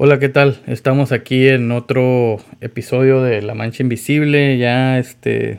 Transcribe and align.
Hola, 0.00 0.20
¿qué 0.20 0.28
tal? 0.28 0.60
Estamos 0.68 1.10
aquí 1.10 1.48
en 1.48 1.72
otro 1.72 2.36
episodio 2.60 3.20
de 3.20 3.42
La 3.42 3.54
Mancha 3.54 3.82
Invisible, 3.82 4.56
ya 4.56 4.96
este, 4.96 5.58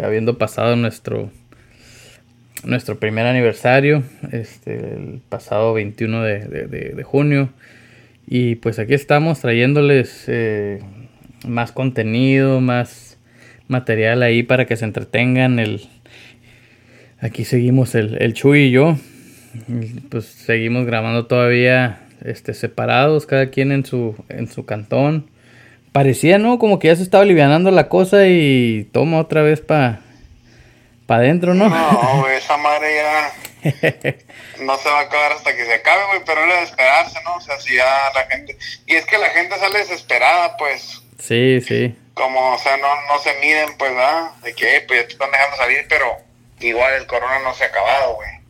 habiendo 0.00 0.38
pasado 0.38 0.76
nuestro, 0.76 1.32
nuestro 2.62 3.00
primer 3.00 3.26
aniversario, 3.26 4.04
este, 4.30 4.76
el 4.76 5.20
pasado 5.28 5.74
21 5.74 6.22
de, 6.22 7.02
junio. 7.02 7.48
Y 8.28 8.54
pues 8.54 8.78
aquí 8.78 8.94
estamos 8.94 9.40
trayéndoles 9.40 10.22
eh, 10.28 10.78
más 11.44 11.72
contenido, 11.72 12.60
más 12.60 13.18
material 13.66 14.22
ahí 14.22 14.44
para 14.44 14.66
que 14.66 14.76
se 14.76 14.84
entretengan. 14.84 15.58
El, 15.58 15.80
aquí 17.18 17.44
seguimos 17.44 17.96
el, 17.96 18.22
el 18.22 18.34
Chuy 18.34 18.66
y 18.66 18.70
yo. 18.70 18.96
Pues 20.10 20.26
seguimos 20.26 20.86
grabando 20.86 21.26
todavía 21.26 22.03
este, 22.24 22.54
separados, 22.54 23.26
cada 23.26 23.50
quien 23.50 23.70
en 23.72 23.84
su, 23.84 24.16
en 24.28 24.50
su 24.50 24.66
cantón. 24.66 25.30
Parecía, 25.92 26.38
¿no? 26.38 26.58
Como 26.58 26.78
que 26.78 26.88
ya 26.88 26.96
se 26.96 27.02
estaba 27.02 27.22
alivianando 27.22 27.70
la 27.70 27.88
cosa 27.88 28.26
y 28.26 28.88
toma 28.92 29.20
otra 29.20 29.42
vez 29.42 29.60
para 29.60 30.00
pa 31.06 31.16
adentro, 31.16 31.54
¿no? 31.54 31.68
No, 31.68 32.20
güey, 32.20 32.36
esa 32.36 32.56
madre 32.56 32.96
ya 32.96 33.32
no 34.64 34.76
se 34.76 34.88
va 34.88 35.00
a 35.00 35.02
acabar 35.02 35.32
hasta 35.32 35.54
que 35.54 35.64
se 35.64 35.74
acabe, 35.74 36.06
güey, 36.06 36.20
pero 36.26 36.44
es 36.44 36.48
de 36.48 36.62
esperarse, 36.62 37.18
¿no? 37.24 37.36
O 37.36 37.40
sea, 37.40 37.58
si 37.60 37.76
ya 37.76 38.10
la 38.14 38.26
gente... 38.26 38.56
Y 38.86 38.94
es 38.94 39.06
que 39.06 39.18
la 39.18 39.28
gente 39.30 39.56
sale 39.58 39.78
desesperada, 39.78 40.56
pues. 40.56 41.02
Sí, 41.18 41.60
sí. 41.60 41.96
Como, 42.14 42.54
o 42.54 42.58
sea, 42.58 42.76
no, 42.76 42.88
no 43.08 43.18
se 43.20 43.34
miden, 43.40 43.76
pues, 43.78 43.94
¿verdad? 43.94 44.30
De 44.42 44.54
que, 44.54 44.84
pues, 44.86 45.00
ya 45.00 45.06
te 45.06 45.12
están 45.12 45.30
dejando 45.30 45.56
salir, 45.56 45.86
pero 45.88 46.16
igual 46.60 46.94
el 46.94 47.06
corona 47.06 47.38
no 47.40 47.54
se 47.54 47.64
ha 47.64 47.68
acabado, 47.68 48.16
güey. 48.16 48.43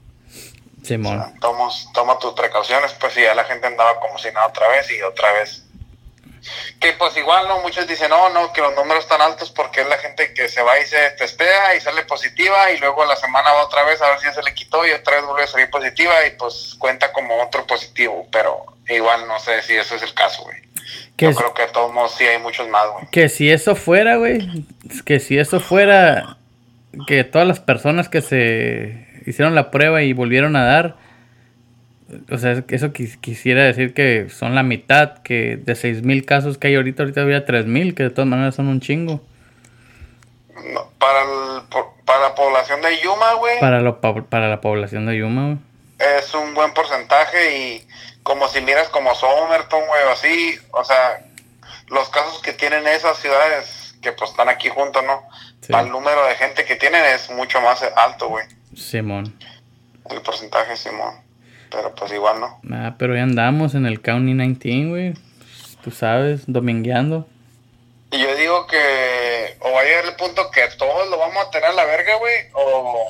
Simón. 0.84 1.34
toma 1.41 2.19
tus 2.19 2.34
precauciones, 2.34 2.92
pues 2.95 3.15
si 3.15 3.23
ya 3.23 3.34
la 3.34 3.45
gente 3.45 3.66
andaba 3.66 3.98
como 4.01 4.19
si 4.19 4.30
nada 4.30 4.47
otra 4.47 4.69
vez 4.69 4.91
y 4.91 5.01
otra 5.02 5.33
vez. 5.33 5.62
Que 6.79 6.92
pues 6.92 7.16
igual, 7.16 7.48
¿no? 7.48 7.61
Muchos 7.61 7.86
dicen, 7.86 8.11
no, 8.11 8.28
no, 8.28 8.53
que 8.53 8.61
los 8.61 8.75
números 8.75 9.05
están 9.05 9.23
altos 9.23 9.50
porque 9.50 9.81
es 9.81 9.89
la 9.89 9.97
gente 9.97 10.34
que 10.34 10.48
se 10.48 10.62
va 10.62 10.78
y 10.78 10.84
se 10.84 11.11
testea 11.12 11.75
y 11.75 11.81
sale 11.81 12.05
positiva 12.05 12.70
y 12.70 12.78
luego 12.78 13.05
la 13.06 13.17
semana 13.17 13.50
va 13.53 13.64
otra 13.64 13.83
vez 13.84 14.03
a 14.03 14.11
ver 14.11 14.19
si 14.19 14.27
ya 14.27 14.34
se 14.34 14.42
le 14.42 14.53
quitó 14.53 14.86
y 14.86 14.92
otra 14.92 15.17
vez 15.17 15.25
vuelve 15.25 15.45
a 15.45 15.47
salir 15.47 15.70
positiva 15.70 16.12
y 16.27 16.33
pues 16.33 16.75
cuenta 16.78 17.12
como 17.12 17.42
otro 17.42 17.67
positivo, 17.67 18.28
pero 18.30 18.67
igual 18.89 19.27
no 19.27 19.39
sé 19.41 19.62
si 19.62 19.75
eso 19.75 19.95
es 19.95 20.03
el 20.03 20.12
caso, 20.12 20.42
güey. 20.42 20.62
Yo 21.17 21.34
creo 21.34 21.55
que 21.55 21.62
de 21.62 21.69
todos 21.69 21.92
modos 21.92 22.14
sí 22.17 22.25
hay 22.25 22.39
muchos 22.39 22.69
más, 22.69 22.91
güey. 22.91 23.06
Que 23.11 23.30
si 23.30 23.51
eso 23.51 23.75
fuera, 23.75 24.17
güey, 24.17 24.67
que 25.06 25.20
si 25.20 25.39
eso 25.39 25.61
fuera, 25.61 26.36
que 27.06 27.25
todas 27.25 27.48
las 27.48 27.61
personas 27.61 28.11
que 28.11 28.20
se 28.20 29.03
hicieron 29.27 29.55
la 29.55 29.70
prueba 29.70 30.03
y 30.03 30.12
volvieron 30.12 30.56
a 30.56 30.64
dar. 30.64 30.97
O 32.30 32.39
sea, 32.39 32.62
eso 32.69 32.92
quisiera 32.92 33.64
decir 33.64 33.94
que 33.94 34.28
son 34.30 34.55
la 34.55 34.62
mitad, 34.62 35.19
que 35.19 35.56
de 35.56 35.72
6.000 35.72 36.25
casos 36.25 36.58
que 36.58 36.69
hay 36.69 36.75
ahorita, 36.77 37.03
ahorita 37.03 37.22
había 37.22 37.47
3.000, 37.47 37.95
que 37.95 38.05
de 38.05 38.11
todas 38.11 38.28
maneras 38.28 38.55
son 38.55 38.69
un 38.69 38.80
chingo. 38.80 39.20
para, 40.98 41.25
para 42.05 42.28
la 42.28 42.34
población 42.34 42.83
de 42.83 43.00
Yuma, 43.00 43.34
güey. 43.34 43.58
Para, 43.61 44.00
para 44.28 44.48
la 44.48 44.61
población 44.61 45.06
de 45.06 45.17
Yuma, 45.17 45.45
güey. 45.47 45.58
Es 46.19 46.34
un 46.34 46.55
buen 46.55 46.75
porcentaje 46.75 47.58
y 47.58 47.86
como 48.22 48.48
si 48.48 48.61
miras 48.61 48.89
como 48.89 49.14
Somerton, 49.14 49.86
güey, 49.86 50.02
así, 50.11 50.58
o 50.72 50.84
sea, 50.84 51.20
los 51.89 52.08
casos 52.08 52.41
que 52.42 52.52
tienen 52.52 52.86
esas 52.86 53.19
ciudades 53.19 53.95
que 54.02 54.12
pues 54.12 54.30
están 54.30 54.48
aquí 54.48 54.69
juntos, 54.69 55.02
¿no? 55.05 55.22
el 55.69 55.91
número 55.91 56.27
de 56.27 56.34
gente 56.34 56.64
que 56.64 56.77
tienen 56.77 57.05
es 57.06 57.30
mucho 57.30 57.61
más 57.61 57.83
alto, 57.97 58.28
güey. 58.28 58.45
Simón. 58.77 59.39
El 60.11 60.20
porcentaje, 60.22 60.77
Simón. 60.77 61.14
Pero 61.70 61.94
pues 61.94 62.12
igual 62.12 62.41
no. 62.41 62.61
Ah, 62.70 62.94
pero 62.98 63.14
ya 63.14 63.22
andamos 63.22 63.75
en 63.75 63.86
el 63.86 64.00
County 64.00 64.34
19, 64.34 64.89
güey. 64.89 65.14
Tú 65.83 65.91
sabes, 65.91 66.42
domingueando. 66.47 67.27
Y 68.12 68.20
yo 68.20 68.36
digo 68.36 68.67
que 68.67 69.56
o 69.61 69.72
va 69.72 69.80
a 69.80 69.84
llegar 69.84 70.05
el 70.05 70.14
punto 70.14 70.50
que 70.50 70.62
todos 70.78 71.08
lo 71.11 71.19
vamos 71.19 71.45
a 71.45 71.50
tener 71.50 71.70
a 71.70 71.72
la 71.72 71.85
verga, 71.85 72.17
güey, 72.17 72.35
o, 72.52 73.08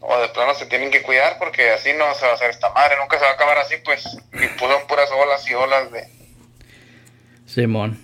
o 0.00 0.18
de 0.18 0.28
plano 0.28 0.54
se 0.54 0.66
tienen 0.66 0.90
que 0.90 1.02
cuidar 1.02 1.38
porque 1.38 1.70
así 1.70 1.90
no 1.92 2.12
se 2.14 2.24
va 2.24 2.32
a 2.32 2.34
hacer 2.34 2.50
esta 2.50 2.70
madre, 2.70 2.96
nunca 3.00 3.18
se 3.18 3.24
va 3.24 3.30
a 3.30 3.34
acabar 3.34 3.58
así, 3.58 3.76
pues, 3.84 4.04
y 4.32 4.58
son 4.58 4.86
puras 4.88 5.10
olas 5.12 5.48
y 5.48 5.54
olas 5.54 5.92
de... 5.92 6.08
Simón. 7.46 8.00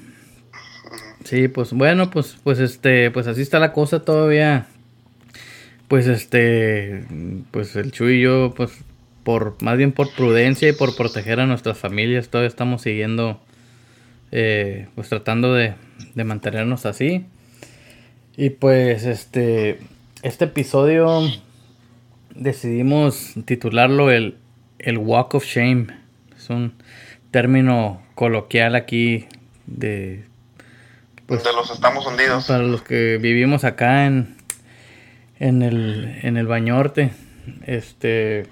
Sí, 1.25 1.49
pues 1.49 1.73
bueno, 1.73 2.11
pues, 2.11 2.37
pues 2.45 2.59
este, 2.59 3.11
pues 3.11 3.27
así 3.27 3.43
está 3.43 3.59
la 3.59 3.73
cosa 3.73 4.05
todavía 4.05 4.67
pues 5.91 6.07
este, 6.07 7.05
pues 7.51 7.75
el 7.75 7.91
Chuy 7.91 8.19
y 8.19 8.21
yo, 8.21 8.55
pues 8.57 8.71
por, 9.25 9.61
más 9.61 9.77
bien 9.77 9.91
por 9.91 10.15
prudencia 10.15 10.69
y 10.69 10.73
por 10.73 10.95
proteger 10.95 11.41
a 11.41 11.47
nuestras 11.47 11.79
familias, 11.79 12.29
todavía 12.29 12.47
estamos 12.47 12.83
siguiendo, 12.83 13.41
eh, 14.31 14.87
pues 14.95 15.09
tratando 15.09 15.53
de, 15.53 15.75
de 16.15 16.23
mantenernos 16.23 16.87
así. 16.87 17.27
Y 18.37 18.51
pues 18.51 19.05
este, 19.05 19.81
este 20.23 20.45
episodio 20.45 21.29
decidimos 22.37 23.33
titularlo 23.45 24.13
el, 24.13 24.37
el 24.79 24.97
Walk 24.97 25.35
of 25.35 25.45
Shame. 25.45 25.89
Es 26.37 26.51
un 26.51 26.73
término 27.33 28.01
coloquial 28.15 28.77
aquí 28.77 29.27
de... 29.67 30.25
Pues, 31.27 31.43
de 31.43 31.53
los 31.53 31.69
estamos 31.69 32.07
hundidos. 32.07 32.47
Para 32.47 32.63
los 32.63 32.83
que 32.83 33.19
vivimos 33.19 33.65
acá 33.65 34.07
en, 34.07 34.40
en 35.41 35.63
el, 35.63 36.19
en 36.23 36.37
el 36.37 36.47
Bañorte. 36.47 37.11
Este. 37.67 38.45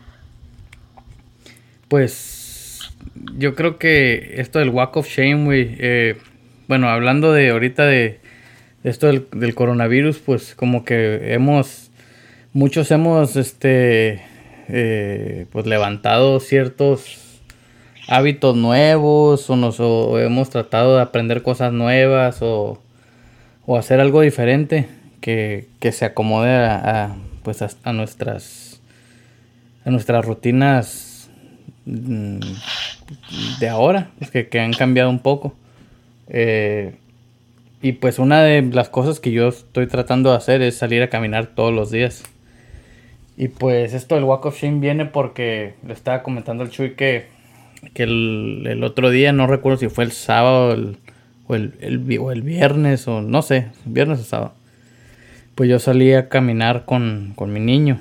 Pues. 1.87 2.91
Yo 3.37 3.54
creo 3.54 3.78
que 3.78 4.41
esto 4.41 4.59
del 4.59 4.71
Walk 4.71 4.97
of 4.97 5.09
Shame, 5.09 5.44
güey. 5.44 5.77
Eh, 5.78 6.16
bueno, 6.66 6.88
hablando 6.88 7.32
de 7.32 7.50
ahorita 7.50 7.87
de, 7.87 8.21
esto 8.84 9.06
del, 9.06 9.54
coronavirus, 9.54 10.19
pues 10.19 10.54
como 10.56 10.84
que 10.84 11.32
hemos. 11.32 11.91
Muchos 12.53 12.91
hemos, 12.91 13.37
este. 13.37 14.22
Eh, 14.71 15.47
pues 15.50 15.65
levantado 15.65 16.41
ciertos 16.41 17.41
hábitos 18.06 18.54
nuevos 18.54 19.48
o 19.48 19.56
nos 19.56 19.81
hemos 19.81 20.50
tratado 20.50 20.97
de 20.97 21.03
aprender 21.03 21.43
cosas 21.43 21.72
nuevas 21.72 22.43
o, 22.43 22.78
o 23.65 23.78
hacer 23.78 23.98
algo 23.98 24.21
diferente 24.21 24.87
que, 25.20 25.68
se 25.92 26.04
acomode 26.04 26.54
a, 26.54 27.16
pues 27.42 27.62
a, 27.62 27.92
nuestras 27.92 28.80
a 29.84 29.90
nuestras 29.90 30.24
rutinas 30.24 31.30
mm, 31.86 32.40
de 33.60 33.68
ahora, 33.68 34.10
pues 34.18 34.30
que, 34.30 34.60
han 34.60 34.72
cambiado 34.72 35.10
un 35.10 35.20
poco. 35.20 35.54
Eh, 36.28 36.96
y 37.80 37.92
pues 37.92 38.18
una 38.18 38.42
de 38.42 38.62
las 38.62 38.88
cosas 38.88 39.20
que 39.20 39.30
yo 39.30 39.48
estoy 39.48 39.86
tratando 39.86 40.30
de 40.30 40.36
hacer 40.36 40.62
es 40.62 40.76
salir 40.76 41.02
a 41.02 41.08
caminar 41.08 41.46
todos 41.54 41.72
los 41.72 41.90
días. 41.90 42.24
Y 43.36 43.48
pues 43.48 43.94
esto 43.94 44.16
del 44.16 44.24
Walk 44.24 44.46
of 44.46 44.60
Shame 44.60 44.80
viene 44.80 45.06
porque 45.06 45.74
le 45.86 45.92
estaba 45.92 46.24
comentando 46.24 46.64
al 46.64 46.70
Chuy 46.70 46.94
que, 46.94 47.26
que 47.94 48.02
el, 48.02 48.82
otro 48.82 49.10
día, 49.10 49.32
no 49.32 49.46
recuerdo 49.46 49.78
si 49.78 49.88
fue 49.88 50.04
el 50.04 50.10
sábado 50.10 50.76
o, 51.46 51.54
el, 51.54 51.74
el, 51.80 52.18
o 52.18 52.32
el 52.32 52.42
viernes 52.42 53.06
o 53.06 53.22
no 53.22 53.42
sé, 53.42 53.68
viernes 53.84 54.18
o 54.18 54.24
sábado 54.24 54.57
pues 55.58 55.69
yo 55.69 55.80
salí 55.80 56.12
a 56.12 56.28
caminar 56.28 56.84
con, 56.84 57.34
mi 57.36 57.58
niño. 57.58 57.98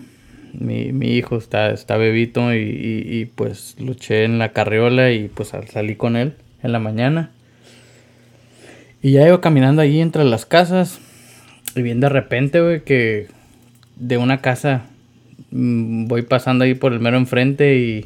Mi, 0.54 0.92
hijo 1.18 1.38
está, 1.38 1.72
está 1.72 1.98
bebito 1.98 2.54
y, 2.54 3.32
pues 3.34 3.76
luché 3.80 4.26
en 4.26 4.38
la 4.38 4.50
carriola 4.50 5.10
y 5.10 5.28
pues 5.28 5.54
salí 5.72 5.96
con 5.96 6.18
él 6.18 6.36
en 6.62 6.72
la 6.72 6.78
mañana. 6.78 7.32
Y 9.02 9.14
ya 9.14 9.26
iba 9.26 9.42
caminando 9.42 9.82
allí 9.82 10.02
entre 10.02 10.24
las 10.24 10.46
casas 10.46 11.00
y 11.76 11.82
bien 11.82 12.00
de 12.00 12.10
repente, 12.10 12.62
güey, 12.62 12.84
que 12.84 13.26
de 13.96 14.20
una 14.20 14.40
casa 14.40 14.84
mm, 15.50 16.06
voy 16.06 16.22
pasando 16.22 16.64
ahí 16.64 16.76
por 16.76 16.94
el 16.94 17.00
mero 17.00 17.18
enfrente 17.18 17.76
y, 17.76 18.06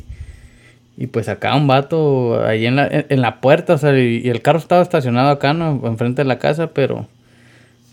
y 0.95 1.07
pues 1.07 1.28
acá 1.28 1.57
un 1.57 1.67
vato 1.67 2.41
ahí 2.45 2.67
en 2.67 2.78
la, 2.78 2.88
en 2.90 3.20
la 3.20 3.41
puerta, 3.41 3.73
o 3.73 3.78
sea, 3.78 3.99
y, 3.99 4.22
y 4.23 4.29
el 4.29 4.41
carro 4.41 4.59
estaba 4.59 4.81
estacionado 4.81 5.29
acá, 5.29 5.53
¿no? 5.53 5.81
Enfrente 5.84 6.22
de 6.22 6.28
la 6.29 6.40
casa, 6.40 6.67
pero 6.67 7.09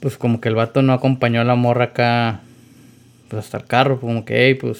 pues 0.00 0.16
como 0.16 0.40
que 0.40 0.48
el 0.48 0.54
vato 0.54 0.82
no 0.82 0.92
acompañó 0.92 1.40
a 1.40 1.44
la 1.44 1.54
morra 1.54 1.84
acá, 1.84 2.40
pues 3.28 3.44
hasta 3.44 3.58
el 3.58 3.64
carro, 3.64 4.00
como 4.00 4.24
que, 4.24 4.46
hey, 4.46 4.54
pues, 4.54 4.78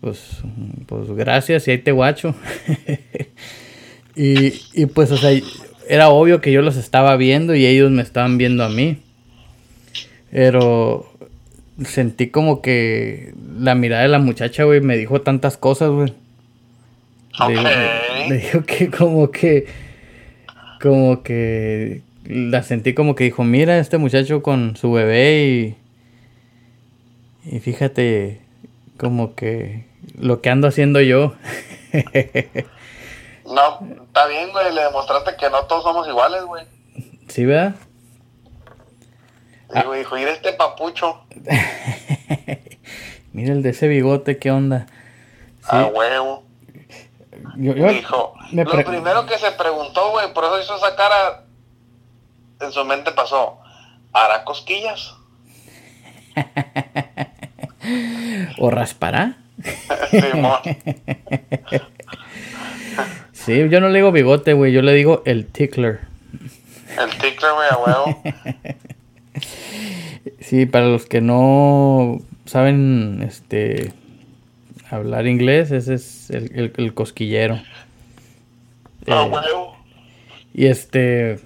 pues, 0.00 0.38
pues 0.86 1.10
gracias 1.10 1.68
y 1.68 1.72
ahí 1.72 1.78
te 1.78 1.92
guacho. 1.92 2.34
y, 4.16 4.54
y 4.72 4.86
pues, 4.86 5.10
o 5.12 5.16
sea, 5.16 5.38
era 5.88 6.08
obvio 6.08 6.40
que 6.40 6.52
yo 6.52 6.62
los 6.62 6.76
estaba 6.76 7.16
viendo 7.16 7.54
y 7.54 7.66
ellos 7.66 7.90
me 7.90 8.02
estaban 8.02 8.38
viendo 8.38 8.64
a 8.64 8.68
mí. 8.68 8.98
Pero 10.30 11.12
sentí 11.84 12.28
como 12.28 12.62
que 12.62 13.34
la 13.58 13.74
mirada 13.74 14.02
de 14.02 14.08
la 14.08 14.18
muchacha, 14.18 14.64
güey, 14.64 14.80
me 14.80 14.96
dijo 14.96 15.20
tantas 15.20 15.56
cosas, 15.56 15.90
güey. 15.90 16.12
Le, 17.48 18.28
le 18.28 18.36
dijo 18.38 18.62
que 18.62 18.90
como 18.90 19.30
que, 19.30 19.66
como 20.80 21.22
que 21.22 22.02
la 22.24 22.62
sentí 22.62 22.94
como 22.94 23.14
que 23.14 23.24
dijo, 23.24 23.44
mira 23.44 23.78
este 23.78 23.98
muchacho 23.98 24.42
con 24.42 24.76
su 24.76 24.92
bebé 24.92 25.76
y, 27.44 27.56
y 27.56 27.60
fíjate 27.60 28.40
como 28.96 29.34
que 29.34 29.86
lo 30.18 30.40
que 30.40 30.50
ando 30.50 30.68
haciendo 30.68 31.00
yo. 31.00 31.34
No, 33.50 33.80
está 34.04 34.26
bien, 34.26 34.50
güey. 34.52 34.72
Le 34.72 34.82
demostraste 34.82 35.36
que 35.36 35.50
no 35.50 35.64
todos 35.64 35.82
somos 35.82 36.06
iguales, 36.06 36.44
güey. 36.44 36.64
¿Sí, 37.28 37.44
verdad? 37.44 37.74
Güey, 39.84 40.00
dijo, 40.00 40.14
mira 40.16 40.32
este 40.32 40.52
papucho. 40.52 41.24
mira 43.32 43.52
el 43.52 43.62
de 43.62 43.70
ese 43.70 43.88
bigote, 43.88 44.38
¿qué 44.38 44.50
onda? 44.50 44.86
A 45.64 45.86
huevo. 45.86 46.44
Yo, 47.56 47.74
dijo, 47.74 48.34
lo 48.52 48.84
primero 48.84 49.26
que 49.26 49.38
se 49.38 49.50
preguntó, 49.52 50.10
güey, 50.10 50.32
por 50.32 50.44
eso 50.44 50.60
hizo 50.60 50.76
esa 50.76 50.94
cara, 50.96 51.44
en 52.60 52.72
su 52.72 52.84
mente 52.84 53.12
pasó, 53.12 53.58
¿hará 54.12 54.44
cosquillas? 54.44 55.14
¿O 58.58 58.70
raspará? 58.70 59.38
sí, 63.32 63.68
yo 63.68 63.80
no 63.80 63.88
le 63.88 63.98
digo 63.98 64.12
bigote, 64.12 64.52
güey, 64.52 64.72
yo 64.72 64.82
le 64.82 64.94
digo 64.94 65.22
el 65.24 65.46
tickler. 65.46 66.00
El 66.98 67.10
tickler, 67.18 67.52
güey, 67.54 67.68
a 67.70 67.78
huevo. 67.78 68.22
sí, 70.40 70.66
para 70.66 70.86
los 70.86 71.06
que 71.06 71.20
no 71.20 72.18
saben 72.46 73.22
este 73.26 73.92
hablar 74.90 75.26
inglés, 75.26 75.70
ese 75.70 75.94
es 75.94 76.30
el, 76.30 76.92
cosquillero. 76.94 77.60
A 79.08 79.24
huevo. 79.24 79.76
Y 80.52 80.66
este 80.66 81.38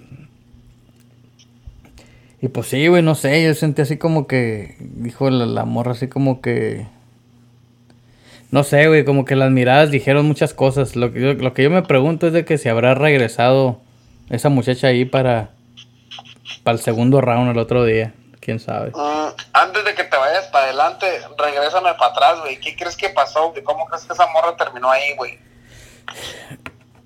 y 2.45 2.49
pues 2.49 2.67
sí, 2.67 2.89
güey, 2.89 3.01
no 3.01 3.15
sé, 3.15 3.43
yo 3.43 3.55
sentí 3.55 3.81
así 3.81 3.97
como 3.97 4.27
que, 4.27 4.77
dijo 4.79 5.31
la, 5.31 5.65
morra 5.65 5.93
así 5.93 6.09
como 6.09 6.43
que... 6.43 6.87
No 8.51 8.65
sé, 8.65 8.87
güey, 8.87 9.07
como 9.07 9.25
que 9.25 9.35
las 9.35 9.51
miradas 9.51 9.91
dijeron 9.91 10.27
muchas 10.27 10.53
cosas. 10.53 10.95
Lo 10.95 11.11
que, 11.11 11.23
yo, 11.23 11.33
lo 11.33 11.55
que 11.55 11.63
yo 11.63 11.71
me 11.71 11.81
pregunto 11.81 12.27
es 12.27 12.35
de 12.35 12.45
que 12.45 12.59
si 12.59 12.69
habrá 12.69 12.95
regresado 12.95 13.81
esa 14.29 14.51
muchacha 14.51 14.89
ahí 14.89 15.07
para, 15.07 15.53
para 16.65 16.77
el 16.77 16.83
segundo 16.83 17.23
round 17.23 17.51
el 17.51 17.57
otro 17.57 17.83
día. 17.83 18.13
¿Quién 18.41 18.61
sabe? 18.61 18.91
Mm, 18.91 19.29
antes 19.55 19.83
de 19.83 19.95
que 19.95 20.05
te 20.05 20.17
vayas 20.19 20.47
para 20.49 20.67
adelante, 20.67 21.07
regrésame 21.39 21.95
para 21.95 22.13
atrás, 22.13 22.41
güey. 22.43 22.61
¿Qué 22.61 22.77
crees 22.77 22.95
que 22.95 23.09
pasó? 23.09 23.55
¿Cómo 23.65 23.87
crees 23.87 24.05
que 24.05 24.13
esa 24.13 24.27
morra 24.27 24.55
terminó 24.55 24.91
ahí, 24.91 25.17
güey? 25.17 25.39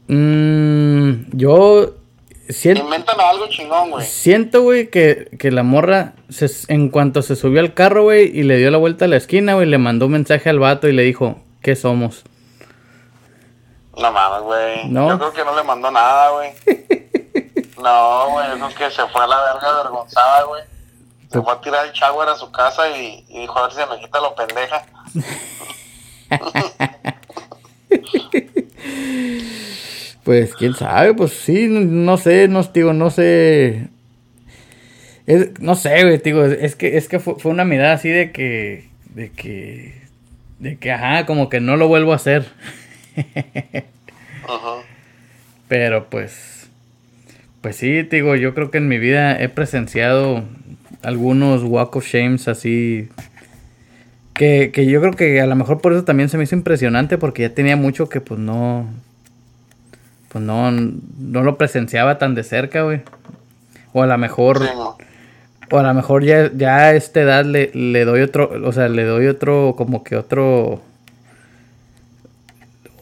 Mm, 0.09 1.31
yo 1.31 1.98
Siento, 2.49 2.83
Inventan 2.85 3.21
algo 3.21 3.47
chingón, 3.49 3.91
güey. 3.91 4.07
Siento, 4.07 4.63
güey, 4.63 4.89
que, 4.89 5.29
la 5.43 5.63
morra, 5.63 6.15
en 6.69 6.89
cuanto 6.89 7.23
se 7.23 7.37
subió 7.37 7.61
al 7.61 7.75
carro, 7.75 8.05
güey, 8.05 8.27
y 8.27 8.43
le 8.43 8.57
dio 8.57 8.71
la 8.71 8.79
vuelta 8.79 9.05
a 9.05 9.09
la 9.09 9.17
esquina, 9.17 9.55
güey, 9.55 9.67
le 9.67 9.79
mandó 9.79 10.07
un 10.07 10.13
mensaje 10.13 10.49
al 10.49 10.59
vato 10.59 10.89
y 10.89 10.93
le 10.93 11.03
dijo, 11.03 11.39
¿qué 11.63 11.77
somos? 11.77 12.25
No 13.97 14.13
mames, 14.13 14.43
güey. 14.43 14.89
¿No? 14.89 15.09
Yo 15.11 15.19
creo 15.19 15.33
que 15.33 15.45
no 15.45 15.57
le 15.57 15.63
mandó 15.63 15.91
nada, 15.91 16.31
güey. 16.31 16.51
no, 17.83 18.31
güey, 18.31 18.47
es 18.69 18.75
que 18.75 18.91
se 18.91 19.07
fue 19.09 19.25
a 19.25 19.27
la 19.27 19.53
verga 19.53 19.81
avergonzada, 19.81 20.45
güey. 20.45 20.63
Se 21.31 21.43
fue 21.43 21.53
a 21.53 21.61
tirar 21.61 21.87
el 21.87 21.93
shower 21.93 22.29
a 22.31 22.37
su 22.37 22.51
casa 22.51 22.89
y, 22.89 23.27
y 23.29 23.41
dijo, 23.41 23.59
a 23.59 23.63
ver 23.63 23.73
si 23.73 23.81
me 23.91 24.01
quita 24.01 24.21
lo 24.21 24.35
pendeja. 24.35 24.87
Pues 30.29 30.55
quién 30.55 30.75
sabe, 30.75 31.15
pues 31.15 31.33
sí, 31.33 31.69
no, 31.69 32.19
sé, 32.19 32.49
no 32.49 32.63
digo, 32.65 32.93
no 32.93 33.09
sé. 33.09 33.89
no 35.59 35.75
sé, 35.75 36.03
güey, 36.03 36.19
digo, 36.19 36.45
es 36.45 36.77
que, 36.77 36.99
es 36.99 37.09
que 37.09 37.19
fue, 37.19 37.35
una 37.45 37.65
mirada 37.65 37.95
así 37.95 38.11
de 38.11 38.31
que, 38.31 38.91
de 39.15 39.31
que, 39.31 39.95
de 40.59 40.77
que, 40.77 40.93
ajá, 40.93 41.25
como 41.25 41.49
que 41.49 41.61
no 41.61 41.79
lo 41.79 41.89
vuelvo 41.89 42.13
a 42.13 42.17
hacer. 42.17 42.45
Ajá. 43.17 44.83
Pero 45.67 46.11
pues, 46.11 46.69
pues 47.63 47.77
sí, 47.77 48.03
digo, 48.03 48.37
yo 48.37 48.53
creo 48.53 48.71
que 48.71 48.77
en 48.77 48.89
mi 48.89 48.99
vida 48.99 49.43
he 49.43 49.49
presenciado 49.49 50.45
algunos 51.01 51.63
walk 51.63 51.97
of 51.97 52.07
shames 52.07 52.49
así. 52.49 53.09
Que, 54.35 54.73
que 54.75 54.85
yo 54.85 55.01
creo 55.01 55.15
que 55.15 55.41
a 55.41 55.47
lo 55.47 55.57
mejor 55.57 55.81
por 55.81 55.95
eso 55.95 56.05
también 56.05 56.29
se 56.29 56.37
me 56.37 56.45
hizo 56.45 56.55
impresionante 56.55 57.17
porque 57.17 57.45
ya 57.45 57.55
tenía 57.55 57.77
mucho 57.77 58.11
que 58.11 58.21
pues 58.21 58.39
no, 58.39 58.87
pues 60.29 60.45
no, 60.45 60.71
no 60.71 61.43
lo 61.43 61.57
presenciaba 61.57 62.19
tan 62.19 62.35
de 62.35 62.45
cerca, 62.45 62.83
güey. 62.83 63.03
O 63.93 64.03
a 64.03 64.07
lo 64.07 64.19
mejor, 64.19 64.61
o 65.71 65.79
a 65.79 65.83
lo 65.83 65.95
mejor 65.95 66.25
ya, 66.25 66.51
ya 66.53 66.77
a 66.77 66.95
esta 66.95 67.21
edad 67.21 67.45
le, 67.45 67.71
le 67.73 68.05
doy 68.05 68.21
otro, 68.21 68.51
o 68.65 68.73
sea, 68.73 68.89
le 68.89 69.05
doy 69.05 69.27
otro, 69.27 69.75
como 69.77 70.05
que 70.05 70.17
otro, 70.17 70.83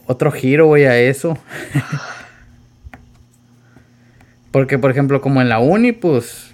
otro 0.05 0.31
giro, 0.31 0.67
güey, 0.67 0.85
a 0.85 0.97
eso. 0.97 1.37
Porque, 4.51 4.79
por 4.79 4.91
ejemplo, 4.91 5.21
como 5.21 5.41
en 5.41 5.49
la 5.49 5.59
uni, 5.59 5.91
pues, 5.91 6.51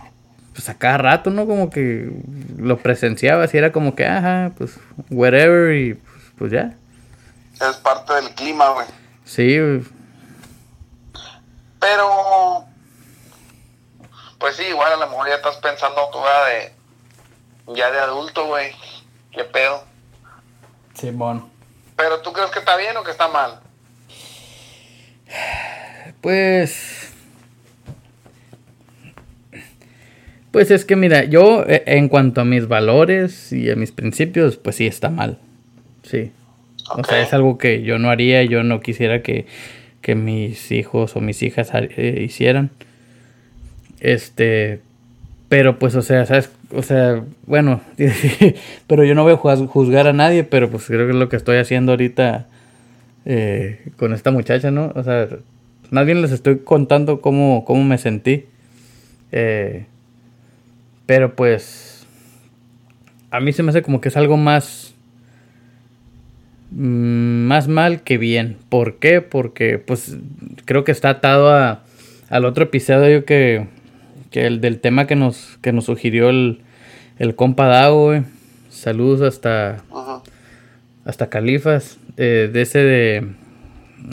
pues 0.54 0.68
a 0.70 0.78
cada 0.78 0.98
rato, 0.98 1.30
¿no? 1.30 1.46
Como 1.46 1.70
que 1.70 2.12
lo 2.58 2.78
presenciaba, 2.78 3.44
así 3.44 3.58
era 3.58 3.72
como 3.72 3.96
que, 3.96 4.06
ajá, 4.06 4.52
pues, 4.58 4.78
whatever, 5.12 5.76
y 5.76 5.94
pues, 5.94 6.24
pues 6.38 6.52
ya. 6.52 6.76
Es 7.62 7.78
parte 7.78 8.14
del 8.14 8.30
clima, 8.32 8.70
güey. 8.72 8.88
Sí, 9.24 9.60
güey. 9.60 9.84
Pero, 11.84 12.66
pues 14.40 14.56
sí, 14.56 14.64
igual 14.70 14.94
a 14.94 14.96
lo 14.96 15.08
mejor 15.10 15.28
ya 15.28 15.36
estás 15.36 15.58
pensando 15.58 16.10
tú 16.14 16.20
de, 16.20 17.76
ya 17.76 17.92
de 17.92 18.00
adulto, 18.00 18.48
güey. 18.48 18.72
¿Qué 19.34 19.44
pedo? 19.44 19.84
Simón. 20.94 21.50
Pero 21.98 22.22
tú 22.22 22.32
crees 22.32 22.52
que 22.52 22.60
está 22.60 22.78
bien 22.78 22.96
o 22.96 23.04
que 23.04 23.12
está 23.12 23.28
mal? 23.28 23.60
Pues... 26.22 27.12
Pues 30.52 30.72
es 30.72 30.86
que 30.86 30.96
mira, 30.96 31.26
yo 31.26 31.64
eh, 31.68 31.84
en 31.86 32.08
cuanto 32.08 32.40
a 32.40 32.46
mis 32.46 32.70
valores 32.70 33.52
y 33.52 33.70
a 33.70 33.76
mis 33.76 33.92
principios, 33.92 34.56
pues 34.56 34.78
sí 34.78 34.88
está 34.88 35.10
mal. 35.10 35.38
Sí. 36.04 36.32
O 36.96 37.04
sea, 37.04 37.20
es 37.20 37.34
algo 37.34 37.58
que 37.58 37.82
yo 37.82 38.00
no 38.00 38.10
haría, 38.10 38.42
yo 38.44 38.64
no 38.64 38.80
quisiera 38.80 39.22
que 39.22 39.48
que 40.04 40.14
mis 40.14 40.72
hijos 40.72 41.16
o 41.16 41.22
mis 41.22 41.42
hijas 41.42 41.72
eh, 41.74 42.22
hicieran. 42.24 42.70
Este, 44.00 44.82
pero 45.50 45.80
pues, 45.80 45.96
o 45.96 46.04
sea, 46.04 46.28
¿sabes? 46.28 46.52
O 46.72 46.84
sea, 46.84 47.24
bueno, 47.48 47.82
pero 48.88 49.04
yo 49.06 49.16
no 49.16 49.24
voy 49.24 49.34
a 49.34 49.38
juzgar 49.38 50.08
a 50.08 50.14
nadie, 50.14 50.44
pero 50.44 50.70
pues 50.70 50.86
creo 50.86 51.08
que 51.08 51.14
es 51.14 51.18
lo 51.18 51.30
que 51.30 51.38
estoy 51.38 51.58
haciendo 51.58 51.94
ahorita 51.94 52.48
eh, 53.26 53.88
con 53.98 54.14
esta 54.14 54.30
muchacha, 54.30 54.70
¿no? 54.70 54.92
O 54.94 55.04
sea, 55.04 55.30
más 55.90 56.06
bien 56.06 56.22
les 56.22 56.32
estoy 56.32 56.60
contando 56.60 57.22
cómo, 57.22 57.66
cómo 57.66 57.84
me 57.84 57.98
sentí. 57.98 58.46
Eh, 59.32 59.86
pero 61.06 61.36
pues, 61.36 62.06
a 63.32 63.40
mí 63.40 63.54
se 63.54 63.64
me 63.64 63.70
hace 63.70 63.82
como 63.82 64.02
que 64.02 64.10
es 64.10 64.18
algo 64.18 64.36
más 64.36 64.94
Mm, 66.76 67.23
más 67.54 67.68
mal 67.68 68.02
que 68.02 68.18
bien. 68.18 68.58
¿Por 68.68 68.98
qué? 68.98 69.22
Porque 69.22 69.78
pues 69.78 70.18
creo 70.66 70.84
que 70.84 70.92
está 70.92 71.10
atado 71.10 71.54
a, 71.54 71.84
al 72.30 72.46
otro 72.46 72.64
episodio 72.64 73.26
que, 73.26 73.68
que 74.32 74.48
el 74.48 74.60
del 74.60 74.80
tema 74.80 75.06
que 75.06 75.16
nos, 75.16 75.60
que 75.62 75.72
nos 75.72 75.86
sugirió 75.86 76.32
el, 76.32 76.62
el 77.20 77.36
compa 77.36 77.68
Dago, 77.68 78.12
Saludos 78.70 79.22
hasta, 79.22 79.84
hasta 81.06 81.30
Califas. 81.30 82.00
Eh, 82.18 82.50
de 82.52 82.64
ese 82.64 82.80
de, 82.80 83.28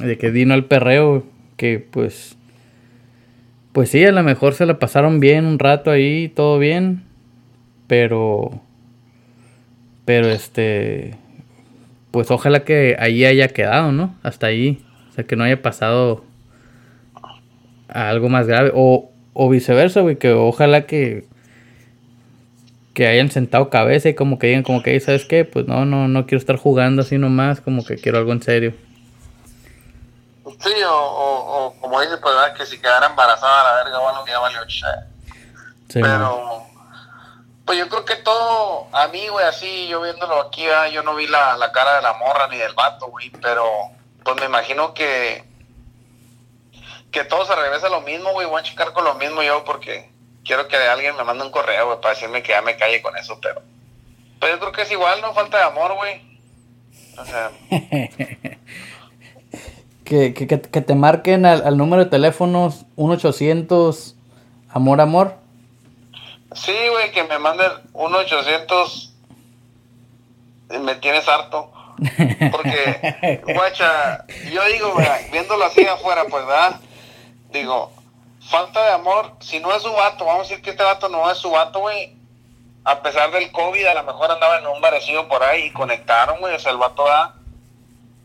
de 0.04 0.18
que 0.18 0.30
vino 0.30 0.52
al 0.52 0.66
perreo, 0.66 1.24
que 1.56 1.78
pues... 1.78 2.36
Pues 3.72 3.88
sí, 3.88 4.04
a 4.04 4.12
lo 4.12 4.22
mejor 4.22 4.52
se 4.52 4.66
la 4.66 4.78
pasaron 4.78 5.18
bien 5.18 5.46
un 5.46 5.58
rato 5.58 5.90
ahí, 5.90 6.28
todo 6.28 6.58
bien. 6.58 7.04
Pero... 7.86 8.60
Pero 10.04 10.28
este 10.28 11.19
pues 12.10 12.30
ojalá 12.30 12.64
que 12.64 12.96
ahí 12.98 13.24
haya 13.24 13.48
quedado, 13.48 13.92
¿no? 13.92 14.16
Hasta 14.22 14.46
ahí. 14.46 14.84
O 15.10 15.12
sea, 15.12 15.24
que 15.24 15.36
no 15.36 15.44
haya 15.44 15.62
pasado 15.62 16.24
a 17.88 18.08
algo 18.08 18.28
más 18.28 18.46
grave. 18.46 18.72
O, 18.74 19.10
o 19.32 19.48
viceversa, 19.48 20.00
güey, 20.00 20.16
que 20.16 20.32
ojalá 20.32 20.86
que 20.86 21.24
que 22.94 23.06
hayan 23.06 23.30
sentado 23.30 23.70
cabeza 23.70 24.08
y 24.08 24.14
como 24.14 24.38
que 24.38 24.48
digan 24.48 24.62
como 24.62 24.82
que, 24.82 24.98
¿sabes 25.00 25.24
qué? 25.24 25.44
Pues 25.44 25.66
no, 25.66 25.84
no, 25.84 26.08
no 26.08 26.26
quiero 26.26 26.38
estar 26.38 26.56
jugando 26.56 27.02
así 27.02 27.18
nomás, 27.18 27.60
como 27.60 27.84
que 27.84 27.96
quiero 27.96 28.18
algo 28.18 28.32
en 28.32 28.42
serio. 28.42 28.74
Sí, 30.44 30.72
o, 30.86 30.92
o, 30.92 31.74
como 31.80 32.00
dice, 32.00 32.16
pues, 32.18 32.34
que 32.58 32.66
si 32.66 32.78
quedara 32.78 33.06
embarazada 33.06 33.62
la 33.64 33.84
verga, 33.84 33.98
bueno, 34.00 34.24
que 34.24 34.32
ya 34.32 34.38
valió 34.38 34.60
Sí, 34.68 36.00
Pero, 36.00 36.66
pues 37.70 37.78
yo 37.78 37.88
creo 37.88 38.04
que 38.04 38.16
todo, 38.16 38.88
a 38.90 39.06
mí, 39.06 39.28
güey, 39.28 39.46
así, 39.46 39.86
yo 39.86 40.02
viéndolo 40.02 40.40
aquí, 40.40 40.64
yo 40.92 41.04
no 41.04 41.14
vi 41.14 41.28
la, 41.28 41.70
cara 41.72 41.94
de 41.94 42.02
la 42.02 42.14
morra 42.14 42.48
ni 42.48 42.56
del 42.56 42.74
vato, 42.74 43.06
güey, 43.06 43.30
pero 43.40 43.64
pues 44.24 44.36
me 44.40 44.46
imagino 44.46 44.92
que 44.92 45.44
que 47.12 47.22
todo 47.22 47.46
se 47.46 47.54
regresa 47.54 47.86
a 47.86 47.90
lo 47.90 48.00
mismo, 48.00 48.32
güey, 48.32 48.48
voy 48.48 48.58
a 48.58 48.64
checar 48.64 48.92
con 48.92 49.04
lo 49.04 49.14
mismo 49.14 49.44
yo 49.44 49.62
porque 49.62 50.10
quiero 50.44 50.66
que 50.66 50.78
alguien 50.78 51.14
me 51.14 51.22
mande 51.22 51.44
un 51.44 51.52
correo, 51.52 51.86
güey, 51.86 52.00
para 52.00 52.14
decirme 52.14 52.42
que 52.42 52.50
ya 52.50 52.60
me 52.60 52.76
calle 52.76 53.02
con 53.02 53.16
eso, 53.16 53.38
pero 53.40 53.62
pues 54.40 54.50
yo 54.50 54.58
creo 54.58 54.72
que 54.72 54.82
es 54.82 54.90
igual, 54.90 55.20
no 55.20 55.32
falta 55.32 55.58
de 55.58 55.62
amor, 55.62 55.94
güey. 55.94 56.40
O 57.18 57.24
sea... 57.24 57.52
Que, 60.02 60.34
que, 60.34 60.48
que, 60.48 60.80
te 60.80 60.94
marquen 60.96 61.46
al, 61.46 61.76
número 61.76 62.02
de 62.02 62.10
teléfonos 62.10 62.84
1-800 62.96 64.16
Amor 64.70 65.00
Amor. 65.00 65.36
Sí, 66.54 66.76
güey, 66.90 67.12
que 67.12 67.24
me 67.24 67.38
manden 67.38 67.70
1-800. 67.92 69.10
Me 70.80 70.94
tienes 70.96 71.28
harto. 71.28 71.72
Porque, 72.50 73.42
guacha, 73.54 74.24
yo 74.50 74.64
digo, 74.64 74.94
viéndolo 75.30 75.64
así 75.64 75.86
afuera, 75.86 76.24
pues, 76.30 76.46
¿verdad? 76.46 76.80
Digo, 77.52 77.92
falta 78.48 78.82
de 78.84 78.92
amor, 78.92 79.34
si 79.40 79.60
no 79.60 79.72
es 79.74 79.82
su 79.82 79.92
vato, 79.92 80.24
vamos 80.24 80.46
a 80.46 80.48
decir 80.48 80.62
que 80.62 80.70
este 80.70 80.82
vato 80.82 81.08
no 81.08 81.30
es 81.30 81.38
su 81.38 81.50
vato, 81.50 81.80
güey. 81.80 82.16
A 82.84 83.02
pesar 83.02 83.30
del 83.30 83.52
COVID, 83.52 83.86
a 83.86 83.94
lo 83.94 84.04
mejor 84.04 84.30
andaba 84.30 84.58
en 84.58 84.66
un 84.66 84.80
parecido 84.80 85.28
por 85.28 85.42
ahí 85.42 85.64
y 85.64 85.72
conectaron, 85.72 86.40
güey. 86.40 86.54
O 86.54 86.58
sea, 86.58 86.72
el 86.72 86.78
vato 86.78 87.04
da. 87.04 87.34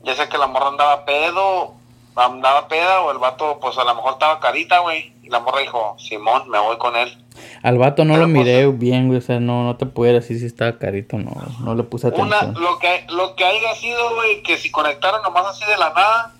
Ya 0.04 0.16
sé 0.16 0.30
que 0.30 0.38
la 0.38 0.48
morra 0.48 0.68
andaba 0.68 1.04
pedo, 1.04 1.74
andaba 2.16 2.68
peda, 2.68 3.02
o 3.02 3.12
el 3.12 3.18
vato, 3.18 3.60
pues 3.60 3.78
a 3.78 3.84
lo 3.84 3.94
mejor 3.96 4.14
estaba 4.14 4.40
carita, 4.40 4.80
güey. 4.80 5.14
Y 5.24 5.30
la 5.30 5.40
morra 5.40 5.60
dijo, 5.60 5.98
Simón, 6.00 6.50
me 6.50 6.60
voy 6.60 6.78
con 6.78 6.96
él. 6.96 7.25
Al 7.64 7.78
vato 7.78 8.06
no 8.06 8.18
lo 8.18 8.24
pues, 8.24 8.34
miré 8.34 8.68
bien, 8.68 9.08
güey. 9.08 9.20
O 9.20 9.22
sea, 9.22 9.40
no, 9.40 9.64
no 9.64 9.78
te 9.78 9.86
puedo 9.86 10.14
decir 10.14 10.40
si 10.40 10.46
estaba 10.46 10.78
carito 10.78 11.18
no. 11.18 11.32
No 11.62 11.76
le 11.76 11.84
puse 11.84 12.08
atención. 12.08 12.28
Una, 12.28 12.60
lo, 12.60 12.80
que, 12.80 13.06
lo 13.10 13.36
que 13.36 13.46
haya 13.46 13.76
sido, 13.76 14.16
güey, 14.16 14.44
que 14.44 14.58
si 14.58 14.72
conectaron 14.72 15.22
nomás 15.24 15.48
así 15.48 15.66
de 15.66 15.78
la 15.78 15.90
nada, 15.90 16.34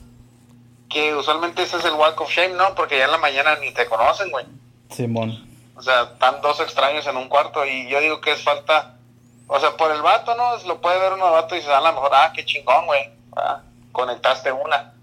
que 0.90 1.16
usualmente 1.16 1.64
ese 1.64 1.78
es 1.78 1.86
el 1.86 1.94
walk 1.94 2.20
of 2.22 2.30
shame, 2.30 2.56
¿no? 2.56 2.76
Porque 2.76 2.98
ya 2.98 3.06
en 3.06 3.12
la 3.12 3.18
mañana 3.18 3.56
ni 3.58 3.72
te 3.74 3.86
conocen, 3.86 4.30
güey. 4.32 4.46
Simón. 4.90 5.46
O 5.76 5.82
sea, 5.82 6.04
están 6.04 6.42
dos 6.42 6.60
extraños 6.60 7.06
en 7.08 7.18
un 7.18 7.28
cuarto 7.28 7.66
y 7.66 7.90
yo 7.90 8.00
digo 8.00 8.22
que 8.22 8.32
es 8.32 8.44
falta. 8.44 8.96
O 9.48 9.60
sea, 9.60 9.76
por 9.78 9.92
el 9.92 10.02
vato, 10.02 10.36
¿no? 10.36 10.58
Lo 10.68 10.82
puede 10.82 11.00
ver 11.00 11.14
uno 11.14 11.32
vato 11.32 11.56
y 11.56 11.62
se 11.62 11.68
da 11.68 11.80
a 11.80 11.82
lo 11.82 11.94
mejor, 11.94 12.12
ah, 12.14 12.32
qué 12.34 12.46
chingón, 12.46 12.86
güey. 12.86 13.10
Ah, 13.36 13.62
conectaste 13.92 14.52
una. 14.52 14.94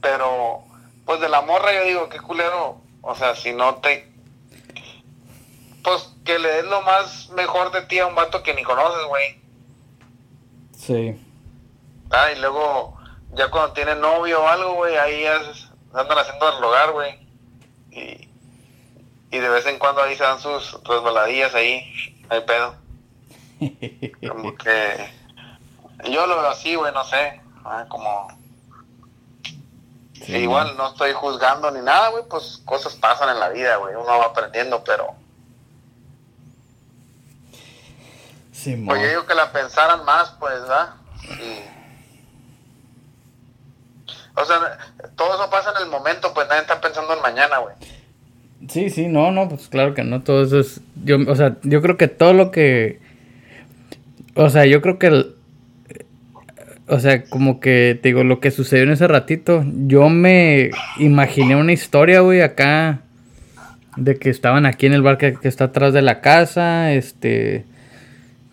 Pero, 0.00 0.62
pues 1.04 1.20
de 1.20 1.28
la 1.28 1.42
morra 1.42 1.72
yo 1.72 1.84
digo, 1.84 2.08
qué 2.08 2.18
culero. 2.18 2.78
O 3.02 3.14
sea, 3.14 3.34
si 3.36 3.52
no 3.52 3.76
te 3.76 4.12
pues 5.86 6.12
que 6.24 6.36
le 6.40 6.48
des 6.48 6.64
lo 6.64 6.82
más 6.82 7.28
mejor 7.30 7.70
de 7.70 7.82
ti 7.82 8.00
a 8.00 8.08
un 8.08 8.16
vato 8.16 8.42
que 8.42 8.52
ni 8.54 8.64
conoces, 8.64 9.06
güey. 9.06 9.40
Sí. 10.76 11.16
Ah, 12.10 12.32
y 12.32 12.40
luego, 12.40 12.98
ya 13.34 13.48
cuando 13.52 13.72
tiene 13.72 13.94
novio 13.94 14.42
o 14.42 14.48
algo, 14.48 14.74
güey, 14.74 14.96
ahí 14.96 15.24
es, 15.24 15.68
andan 15.94 16.18
haciendo 16.18 16.58
el 16.58 16.64
hogar, 16.64 16.90
güey. 16.90 17.14
Y, 17.92 18.28
y 19.30 19.38
de 19.38 19.48
vez 19.48 19.64
en 19.66 19.78
cuando 19.78 20.02
ahí 20.02 20.16
se 20.16 20.24
dan 20.24 20.40
sus 20.40 20.72
resbaladillas 20.82 21.54
ahí, 21.54 21.84
hay 22.30 22.40
pedo. 22.40 22.74
Como 24.28 24.56
que 24.56 25.08
yo 26.10 26.26
lo 26.26 26.40
veo 26.40 26.48
así, 26.48 26.74
güey, 26.74 26.92
no 26.92 27.04
sé, 27.04 27.40
ah, 27.64 27.86
como... 27.88 28.26
Igual 30.26 30.76
no 30.76 30.88
estoy 30.88 31.12
juzgando 31.12 31.70
ni 31.70 31.80
nada, 31.80 32.08
güey, 32.08 32.24
pues 32.28 32.60
cosas 32.64 32.96
pasan 32.96 33.28
en 33.28 33.38
la 33.38 33.50
vida, 33.50 33.76
güey, 33.76 33.94
uno 33.94 34.18
va 34.18 34.24
aprendiendo, 34.24 34.82
pero 34.82 35.14
pues 38.74 39.02
yo 39.02 39.08
digo 39.08 39.26
que 39.26 39.34
la 39.34 39.52
pensaran 39.52 40.04
más, 40.04 40.34
pues, 40.40 40.60
¿verdad? 40.62 40.94
O 44.34 44.44
sea, 44.44 44.78
todo 45.14 45.34
eso 45.34 45.50
pasa 45.50 45.72
en 45.76 45.84
el 45.84 45.90
momento, 45.90 46.32
pues 46.34 46.48
nadie 46.48 46.62
está 46.62 46.80
pensando 46.80 47.14
en 47.14 47.22
mañana, 47.22 47.58
güey. 47.58 47.74
Sí, 48.68 48.90
sí, 48.90 49.06
no, 49.06 49.30
no, 49.30 49.48
pues 49.48 49.68
claro 49.68 49.94
que 49.94 50.02
no, 50.02 50.22
todo 50.22 50.42
eso 50.42 50.58
es... 50.58 50.80
Yo, 51.04 51.18
o 51.26 51.36
sea, 51.36 51.56
yo 51.62 51.80
creo 51.82 51.96
que 51.96 52.08
todo 52.08 52.32
lo 52.32 52.50
que... 52.50 53.00
O 54.34 54.50
sea, 54.50 54.66
yo 54.66 54.82
creo 54.82 54.98
que... 54.98 55.26
o 56.88 56.98
sea, 56.98 57.24
como 57.24 57.60
que, 57.60 57.98
te 58.02 58.08
digo, 58.08 58.24
lo 58.24 58.40
que 58.40 58.50
sucedió 58.50 58.82
en 58.82 58.92
ese 58.92 59.06
ratito, 59.06 59.64
yo 59.86 60.08
me 60.08 60.70
imaginé 60.98 61.56
una 61.56 61.72
historia, 61.72 62.20
güey, 62.20 62.42
acá, 62.42 63.00
de 63.96 64.18
que 64.18 64.28
estaban 64.28 64.66
aquí 64.66 64.86
en 64.86 64.92
el 64.92 65.02
bar 65.02 65.18
que, 65.18 65.34
que 65.34 65.48
está 65.48 65.64
atrás 65.64 65.92
de 65.92 66.02
la 66.02 66.20
casa, 66.20 66.92
este 66.92 67.64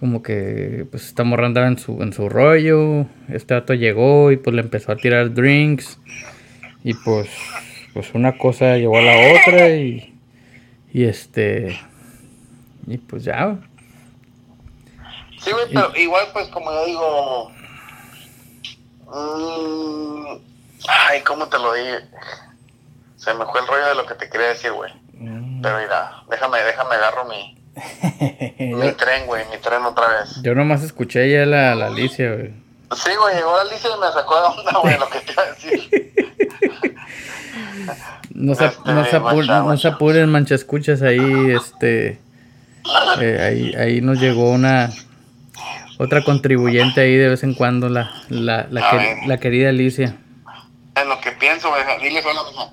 como 0.04 0.22
que 0.22 0.86
pues 0.92 1.06
esta 1.06 1.24
morra 1.24 1.46
andaba 1.46 1.66
en 1.66 1.80
su, 1.80 2.04
en 2.04 2.12
su 2.12 2.28
rollo, 2.28 3.06
este 3.30 3.54
dato 3.54 3.74
llegó 3.74 4.34
y 4.34 4.36
pues 4.36 4.54
le 4.54 4.62
empezó 4.62 4.92
a 4.92 4.98
tirar 4.98 5.34
drinks 5.34 5.98
y 6.84 6.94
pues 6.94 7.30
pues 7.94 8.14
una 8.14 8.38
cosa 8.38 8.76
llevó 8.76 8.98
a 8.98 9.02
la 9.02 9.16
otra 9.34 9.70
y, 9.70 10.14
y 10.92 11.06
este 11.06 11.80
y 12.86 12.98
pues 12.98 13.24
ya. 13.24 13.56
Sí, 15.40 15.52
güey, 15.54 15.68
pero 15.74 15.96
igual 15.96 16.26
pues 16.34 16.50
como 16.50 16.70
yo 16.70 16.86
digo 16.86 17.52
mmm, 19.08 20.38
ay, 20.90 21.22
¿cómo 21.22 21.48
te 21.48 21.58
lo 21.60 21.74
dije? 21.76 22.00
Se 23.16 23.34
me 23.36 23.46
fue 23.46 23.62
el 23.62 23.68
rollo 23.68 23.86
de 23.86 23.96
lo 23.96 24.06
que 24.06 24.16
te 24.16 24.30
quería 24.30 24.48
decir, 24.48 24.74
güey. 24.74 24.92
Mm. 25.14 25.62
Pero 25.62 25.80
mira, 25.80 26.24
déjame, 26.30 26.62
déjame 26.62 26.96
agarro 26.96 27.24
mi 27.24 27.63
mi 28.60 28.92
tren, 28.94 29.26
güey, 29.26 29.44
mi 29.50 29.58
tren 29.58 29.84
otra 29.84 30.08
vez. 30.08 30.42
Yo 30.44 30.54
nomás 30.54 30.84
escuché 30.84 31.32
ya 31.32 31.46
la, 31.46 31.76
la 31.76 31.88
Alicia, 31.88 32.34
güey. 32.34 32.54
Sí, 32.96 33.10
güey, 33.20 33.36
llegó 33.36 33.56
la 33.56 33.62
Alicia 33.62 33.90
y 33.96 34.00
me 34.00 34.12
sacó 34.12 34.36
de 34.36 34.60
onda, 34.60 34.80
güey, 34.80 35.00
lo 35.00 35.10
que 35.10 35.20
te 35.20 35.32
iba 35.32 35.44
a 35.44 35.46
decir. 35.48 36.14
No 38.34 38.56
se, 38.56 38.66
este, 38.66 38.94
no, 38.94 39.06
se 39.06 39.20
no 39.20 39.78
se 39.78 39.88
apuren, 39.88 40.30
mancha 40.30 40.56
escuchas 40.56 41.02
ahí, 41.02 41.52
este... 41.52 42.20
Eh, 43.20 43.40
ahí, 43.42 43.74
ahí 43.76 44.02
nos 44.02 44.20
llegó 44.20 44.52
una... 44.52 44.90
Otra 45.98 46.24
contribuyente 46.24 47.02
ahí 47.02 47.16
de 47.16 47.30
vez 47.30 47.44
en 47.44 47.54
cuando, 47.54 47.88
la, 47.90 48.12
la, 48.30 48.68
la, 48.70 49.18
la 49.26 49.38
querida 49.40 49.70
Alicia. 49.70 50.18
En 50.96 51.10
lo 51.10 51.20
que 51.22 51.32
pienso, 51.34 51.70
güey, 51.70 51.82
diles 52.02 52.26
hola, 52.26 52.72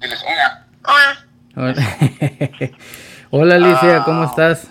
diles 0.00 0.24
hola. 0.24 0.66
Hola. 0.84 1.26
Hola 1.54 1.74
Alicia, 3.32 4.04
¿cómo 4.04 4.22
ah. 4.22 4.26
estás? 4.26 4.68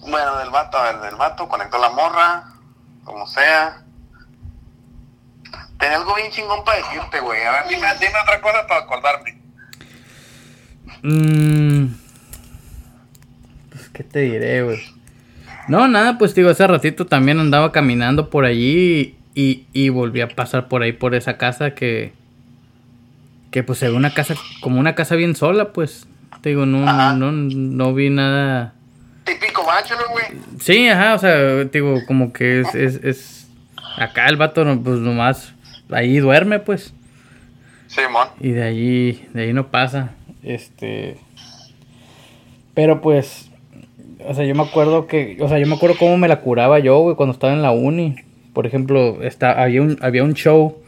Bueno, 0.00 0.38
del 0.38 0.50
vato, 0.50 0.78
a 0.78 0.92
ver, 0.92 1.00
del 1.00 1.16
vato, 1.16 1.48
conectó 1.48 1.78
la 1.78 1.90
morra, 1.90 2.44
como 3.04 3.26
sea. 3.26 3.82
Tenía 5.78 5.96
algo 5.96 6.14
bien 6.14 6.30
chingón 6.30 6.64
para 6.64 6.78
decirte, 6.78 7.18
güey. 7.20 7.42
A 7.42 7.52
ver, 7.52 7.68
dime, 7.68 7.88
dime 8.00 8.14
otra 8.22 8.40
cosa 8.40 8.66
para 8.68 8.80
acordarme. 8.82 9.38
Mmm. 11.02 11.86
Pues, 13.70 13.88
¿qué 13.88 14.04
te 14.04 14.20
diré, 14.20 14.62
güey? 14.62 14.80
No, 15.66 15.88
nada, 15.88 16.18
pues 16.18 16.34
digo, 16.34 16.50
hace 16.50 16.66
ratito 16.66 17.06
también 17.06 17.40
andaba 17.40 17.72
caminando 17.72 18.30
por 18.30 18.44
allí 18.44 19.18
y, 19.34 19.66
y 19.72 19.88
volví 19.88 20.20
a 20.20 20.28
pasar 20.28 20.68
por 20.68 20.82
ahí, 20.82 20.92
por 20.92 21.14
esa 21.14 21.36
casa 21.36 21.74
que 21.74 22.12
que 23.52 23.62
pues 23.62 23.78
se 23.78 23.88
ve 23.88 23.94
una 23.94 24.12
casa, 24.12 24.34
como 24.60 24.80
una 24.80 24.96
casa 24.96 25.14
bien 25.14 25.36
sola, 25.36 25.72
pues. 25.72 26.08
Te 26.40 26.48
digo, 26.48 26.66
no, 26.66 27.14
no, 27.14 27.30
no 27.30 27.94
vi 27.94 28.10
nada. 28.10 28.74
Típico 29.24 29.62
macho, 29.64 29.94
güey? 30.10 30.24
Sí, 30.58 30.88
ajá, 30.88 31.14
o 31.14 31.18
sea, 31.18 31.64
digo, 31.64 32.00
como 32.08 32.32
que 32.32 32.62
es, 32.62 32.74
es, 32.74 33.04
es... 33.04 33.48
Acá 33.96 34.26
el 34.26 34.36
vato, 34.36 34.64
pues 34.82 34.98
nomás, 34.98 35.54
ahí 35.90 36.18
duerme, 36.18 36.58
pues. 36.58 36.92
Sí, 37.86 38.00
man. 38.10 38.28
Y 38.40 38.52
de 38.52 38.62
ahí, 38.62 39.28
de 39.34 39.42
ahí 39.42 39.52
no 39.52 39.68
pasa. 39.68 40.12
Este... 40.42 41.18
Pero 42.74 43.02
pues, 43.02 43.50
o 44.26 44.32
sea, 44.32 44.46
yo 44.46 44.54
me 44.54 44.62
acuerdo 44.62 45.06
que, 45.06 45.36
o 45.40 45.48
sea, 45.48 45.58
yo 45.58 45.66
me 45.66 45.74
acuerdo 45.74 45.96
cómo 45.98 46.16
me 46.16 46.26
la 46.26 46.40
curaba 46.40 46.78
yo, 46.78 46.98
güey, 47.00 47.16
cuando 47.16 47.34
estaba 47.34 47.52
en 47.52 47.60
la 47.60 47.70
uni. 47.70 48.16
Por 48.54 48.66
ejemplo, 48.66 49.22
está, 49.22 49.62
había, 49.62 49.82
un, 49.82 49.98
había 50.00 50.24
un 50.24 50.32
show 50.32 50.82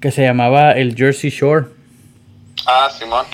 que 0.00 0.10
se 0.10 0.22
llamaba 0.22 0.72
el 0.72 0.96
Jersey 0.96 1.30
Shore. 1.30 1.66
Ah, 2.66 2.88
Simón. 2.90 3.26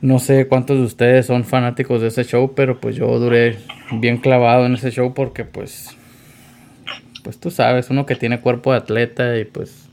No 0.00 0.18
sé 0.18 0.46
cuántos 0.46 0.78
de 0.78 0.84
ustedes 0.84 1.26
son 1.26 1.44
fanáticos 1.44 2.00
de 2.00 2.08
ese 2.08 2.24
show, 2.24 2.54
pero 2.54 2.80
pues 2.80 2.94
yo 2.94 3.06
duré 3.18 3.58
bien 3.92 4.18
clavado 4.18 4.66
en 4.66 4.74
ese 4.74 4.90
show 4.90 5.12
porque 5.12 5.44
pues 5.44 5.96
pues 7.24 7.38
tú 7.38 7.50
sabes, 7.50 7.90
uno 7.90 8.06
que 8.06 8.14
tiene 8.14 8.40
cuerpo 8.40 8.72
de 8.72 8.78
atleta 8.78 9.36
y 9.36 9.44
pues 9.44 9.88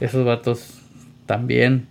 esos 0.00 0.24
vatos 0.24 0.80
también. 1.26 1.86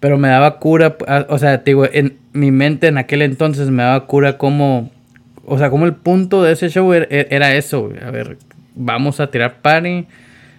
Pero 0.00 0.16
me 0.16 0.28
daba 0.28 0.58
cura, 0.58 0.96
ah, 1.08 1.26
o 1.28 1.38
sea, 1.38 1.58
digo, 1.58 1.84
en 1.90 2.18
mi 2.32 2.50
mente 2.50 2.86
en 2.86 2.98
aquel 2.98 3.22
entonces 3.22 3.70
me 3.70 3.82
daba 3.82 4.06
cura 4.06 4.38
como, 4.38 4.90
o 5.44 5.58
sea, 5.58 5.70
como 5.70 5.86
el 5.86 5.94
punto 5.94 6.42
de 6.42 6.52
ese 6.52 6.68
show 6.68 6.92
era, 6.92 7.06
era 7.10 7.54
eso, 7.54 7.90
a 8.00 8.10
ver, 8.10 8.38
vamos 8.74 9.20
a 9.20 9.30
tirar 9.30 9.60
party, 9.60 10.06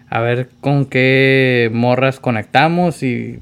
a 0.10 0.20
ver 0.20 0.50
con 0.60 0.86
qué 0.86 1.70
morras 1.74 2.20
conectamos 2.20 3.01
y 3.01 3.39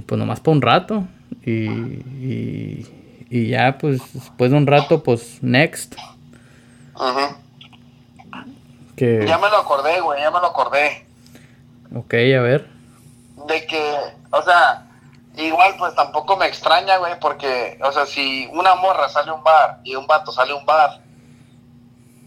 y 0.00 0.02
pues 0.02 0.18
nomás 0.18 0.40
por 0.40 0.54
un 0.54 0.62
rato. 0.62 1.04
Y, 1.44 2.86
y, 3.30 3.48
ya, 3.48 3.76
pues 3.78 4.00
después 4.14 4.50
de 4.50 4.56
un 4.56 4.66
rato, 4.66 5.02
pues 5.02 5.42
next. 5.42 5.94
Ajá. 6.94 7.36
Que... 8.96 9.26
Ya 9.26 9.38
me 9.38 9.50
lo 9.50 9.58
acordé, 9.58 10.00
güey, 10.00 10.20
ya 10.20 10.30
me 10.30 10.40
lo 10.40 10.46
acordé. 10.46 11.04
Ok, 11.94 12.14
a 12.14 12.40
ver. 12.40 12.66
De 13.46 13.66
que, 13.66 13.96
o 14.30 14.42
sea, 14.42 14.86
igual 15.36 15.74
pues 15.78 15.94
tampoco 15.94 16.36
me 16.38 16.46
extraña, 16.46 16.96
güey, 16.96 17.18
porque, 17.20 17.78
o 17.82 17.92
sea, 17.92 18.06
si 18.06 18.48
una 18.52 18.74
morra 18.76 19.08
sale 19.10 19.30
a 19.30 19.34
un 19.34 19.44
bar 19.44 19.80
y 19.84 19.96
un 19.96 20.06
vato 20.06 20.32
sale 20.32 20.52
a 20.52 20.56
un 20.56 20.64
bar, 20.64 21.02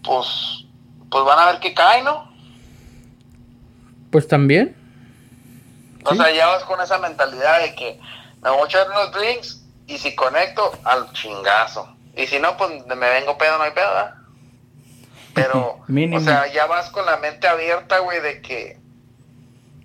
pues, 0.04 0.64
pues 1.10 1.24
van 1.24 1.38
a 1.40 1.46
ver 1.46 1.60
que 1.60 1.74
cae, 1.74 2.02
¿no? 2.02 2.30
Pues 4.10 4.28
también. 4.28 4.83
O 6.04 6.14
sea, 6.14 6.30
ya 6.30 6.46
vas 6.46 6.64
con 6.64 6.80
esa 6.80 6.98
mentalidad 6.98 7.60
de 7.60 7.74
que 7.74 8.00
me 8.42 8.50
voy 8.50 8.62
a 8.62 8.64
echar 8.66 8.86
unos 8.90 9.12
drinks 9.12 9.62
y 9.86 9.98
si 9.98 10.14
conecto, 10.14 10.72
al 10.84 11.12
chingazo. 11.12 11.94
Y 12.16 12.26
si 12.26 12.38
no, 12.38 12.56
pues 12.56 12.70
me 12.86 12.94
vengo 12.94 13.36
pedo, 13.36 13.58
no 13.58 13.64
hay 13.64 13.72
pedo, 13.72 13.88
¿verdad? 13.88 14.14
Pero, 15.34 15.80
o 16.16 16.20
sea, 16.20 16.52
ya 16.52 16.66
vas 16.66 16.90
con 16.90 17.04
la 17.04 17.16
mente 17.16 17.46
abierta, 17.46 17.98
güey, 17.98 18.20
de 18.20 18.40
que... 18.40 18.78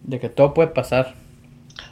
De 0.03 0.19
que 0.19 0.29
todo 0.29 0.53
puede 0.53 0.69
pasar. 0.69 1.15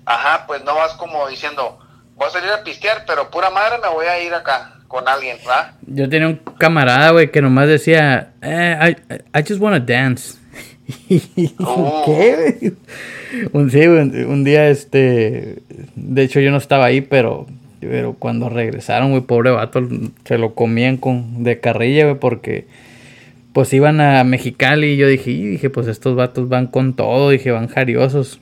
Ajá, 0.06 0.46
pues 0.48 0.64
no 0.64 0.76
vas 0.76 0.94
como 0.94 1.28
diciendo, 1.28 1.80
voy 2.16 2.28
a 2.28 2.32
salir 2.32 2.50
a 2.52 2.64
pistear, 2.64 3.04
pero 3.06 3.30
pura 3.30 3.50
madre 3.50 3.78
me 3.82 3.90
voy 3.90 4.06
a 4.06 4.20
ir 4.20 4.34
acá 4.34 4.74
con 4.88 5.08
alguien, 5.08 5.38
¿verdad? 5.40 5.74
Yo 5.82 6.10
tenía 6.10 6.28
un 6.28 6.38
camarada, 6.58 7.12
güey, 7.12 7.32
que 7.32 7.42
nomás 7.42 7.68
decía, 7.68 8.34
eh, 8.42 8.96
I, 9.10 9.14
I 9.38 9.44
just 9.48 9.60
wanna 9.60 9.80
dance. 9.80 10.38
Oh. 11.60 12.03
¿Qué? 12.06 12.74
Un, 13.51 13.70
sí, 13.70 13.86
un, 13.86 14.44
día, 14.44 14.70
este, 14.70 15.58
de 15.96 16.24
hecho 16.24 16.39
yo 16.39 16.51
no 16.51 16.58
estaba 16.58 16.86
ahí, 16.86 17.01
pero, 17.01 17.46
pero 17.82 18.13
cuando 18.13 18.50
regresaron, 18.50 19.12
güey, 19.12 19.24
pobre 19.24 19.51
vato, 19.51 19.88
se 20.24 20.38
lo 20.38 20.56
comían 20.56 20.98
con, 20.98 21.44
de 21.44 21.60
carrilla, 21.60 22.06
güey, 22.06 22.20
porque 22.20 22.65
pues 23.51 23.74
iban 23.74 24.00
a 24.00 24.24
Mexicali 24.24 24.91
y 24.91 24.98
yo 24.98 25.08
dije, 25.08 25.32
y 25.32 25.46
dije, 25.46 25.70
pues 25.70 25.88
estos 25.88 26.15
vatos 26.15 26.48
van 26.48 26.67
con 26.67 26.94
todo, 26.94 27.32
dije, 27.32 27.51
van 27.51 27.67
jariosos. 27.67 28.39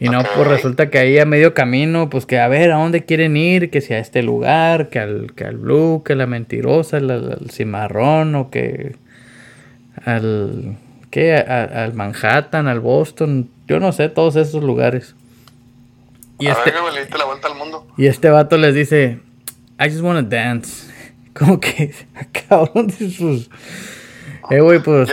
Y 0.00 0.08
no, 0.08 0.22
pues 0.34 0.48
resulta 0.48 0.88
que 0.88 0.98
ahí 0.98 1.18
a 1.18 1.26
medio 1.26 1.52
camino, 1.52 2.08
pues 2.08 2.24
que 2.24 2.38
a 2.38 2.48
ver 2.48 2.72
a 2.72 2.76
dónde 2.76 3.04
quieren 3.04 3.36
ir, 3.36 3.68
que 3.68 3.82
si 3.82 3.92
a 3.92 3.98
este 3.98 4.22
lugar, 4.22 4.88
que 4.88 4.98
al, 4.98 5.32
que 5.34 5.44
al 5.44 5.58
Blue, 5.58 6.02
que 6.02 6.14
la 6.14 6.26
mentirosa, 6.26 6.96
al 6.96 7.50
cimarrón, 7.50 8.34
o 8.34 8.48
que 8.48 8.96
al, 10.02 10.78
¿qué? 11.10 11.34
al 11.34 11.94
Manhattan, 11.94 12.68
al 12.68 12.80
Boston, 12.80 13.50
yo 13.66 13.80
no 13.80 13.92
sé, 13.92 14.08
todos 14.08 14.36
esos 14.36 14.62
lugares. 14.62 15.14
Y 16.38 16.46
a 16.46 16.52
este, 16.52 16.70
ver, 16.70 16.92
le 16.92 17.00
diste 17.00 17.18
la 17.18 17.26
vuelta 17.26 17.48
al 17.48 17.56
mundo. 17.56 17.86
Y 17.96 18.06
este 18.06 18.30
vato 18.30 18.56
les 18.56 18.74
dice, 18.74 19.20
I 19.78 19.90
just 19.90 20.00
wanna 20.00 20.22
dance. 20.22 20.90
Como 21.34 21.60
que, 21.60 21.94
cabrón 22.48 22.88
de 22.88 23.10
sus... 23.10 23.50
Eh, 24.50 24.60
güey, 24.60 24.80
pues... 24.80 25.10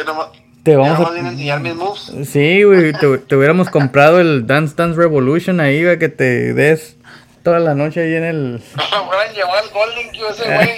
Te 0.63 0.75
vamos 0.75 1.09
a 1.09 1.17
enseñar 1.17 1.61
mis 1.61 1.75
moves. 1.75 2.11
Sí, 2.25 2.63
güey, 2.63 2.91
te, 2.91 3.35
hubiéramos 3.37 3.69
comprado 3.69 4.19
el 4.19 4.45
Dance 4.45 4.75
Dance 4.75 4.97
Revolution 4.99 5.61
ahí, 5.61 5.81
güey, 5.81 5.97
que 5.97 6.09
te 6.09 6.53
des 6.53 6.97
toda 7.41 7.59
la 7.59 7.73
noche 7.73 8.01
ahí 8.01 8.15
en 8.15 8.25
el. 8.25 8.61
Hubieran 8.75 9.33
llevado 9.33 9.63
al 9.63 9.69
Golden 9.69 10.09
Q 10.09 10.17
ese 10.29 10.43
güey. 10.43 10.77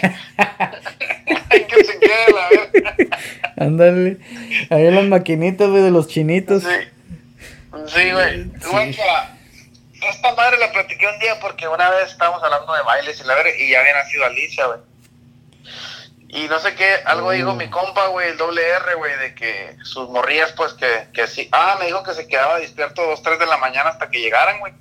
que 1.65 1.83
se 1.85 1.99
quede 1.99 2.33
la 2.35 2.49
verga. 2.49 2.95
Ándale. 3.59 4.17
Ahí 4.69 4.85
en 4.87 4.95
las 4.95 5.05
maquinitas, 5.05 5.69
güey, 5.69 5.83
de 5.83 5.91
los 5.91 6.07
chinitos. 6.07 6.63
Sí. 6.63 6.69
Sí, 7.87 8.11
güey. 8.11 8.45
Sí. 8.61 8.99
esta 10.01 10.33
madre 10.33 10.57
la 10.59 10.71
platiqué 10.71 11.05
un 11.07 11.19
día 11.19 11.39
porque 11.41 11.67
una 11.67 11.89
vez 11.89 12.11
estábamos 12.11 12.41
hablando 12.41 12.73
de 12.73 12.81
bailes 12.83 13.19
y 13.19 13.23
la 13.25 13.35
verga, 13.35 13.51
y 13.57 13.69
ya 13.69 13.81
había 13.81 13.95
nacido 13.95 14.25
Alicia, 14.25 14.65
güey. 14.65 14.79
Y 16.29 16.47
no 16.47 16.59
sé 16.59 16.75
qué, 16.75 16.95
algo 17.05 17.31
dijo 17.31 17.55
mi 17.55 17.69
compa, 17.69 18.07
güey, 18.07 18.29
el 18.29 18.37
doble 18.37 18.61
R, 18.61 18.95
güey, 18.95 19.17
de 19.17 19.35
que 19.35 19.75
sus 19.83 20.09
morrías, 20.09 20.51
pues 20.53 20.73
que, 20.73 21.07
que 21.11 21.27
sí. 21.27 21.49
Ah, 21.51 21.75
me 21.79 21.87
dijo 21.87 22.03
que 22.03 22.13
se 22.13 22.27
quedaba 22.27 22.59
despierto 22.59 23.03
dos, 23.03 23.23
tres 23.23 23.39
de 23.39 23.47
la 23.47 23.57
mañana 23.57 23.89
hasta 23.89 24.09
que 24.09 24.21
llegaran, 24.21 24.59
güey. 24.59 24.73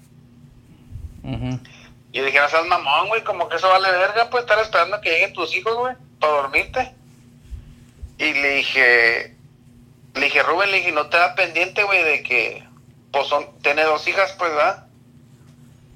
Y 2.13 2.21
dije, 2.21 2.39
no 2.39 2.49
seas 2.49 2.67
mamón, 2.67 3.09
güey, 3.09 3.25
como 3.25 3.49
que 3.49 3.57
eso 3.57 3.69
vale 3.69 3.91
verga, 3.91 4.29
pues 4.31 4.45
estar 4.45 4.59
esperando 4.59 4.97
a 4.97 5.01
que 5.01 5.11
lleguen 5.11 5.33
tus 5.33 5.55
hijos, 5.57 5.75
güey, 5.75 5.95
para 6.21 6.33
dormirte. 6.35 6.98
Y 8.19 8.35
le 8.35 8.49
dije, 8.57 9.37
le 10.15 10.25
dije, 10.25 10.43
Rubén, 10.43 10.71
le 10.71 10.79
dije, 10.79 10.93
no 10.93 11.09
te 11.09 11.17
da 11.17 11.35
pendiente, 11.35 11.85
güey, 11.85 12.03
de 12.03 12.23
que, 12.23 12.65
pues 13.13 13.29
son, 13.29 13.59
tiene 13.61 13.85
dos 13.85 14.07
hijas, 14.09 14.35
pues, 14.39 14.51
¿verdad? 14.51 14.87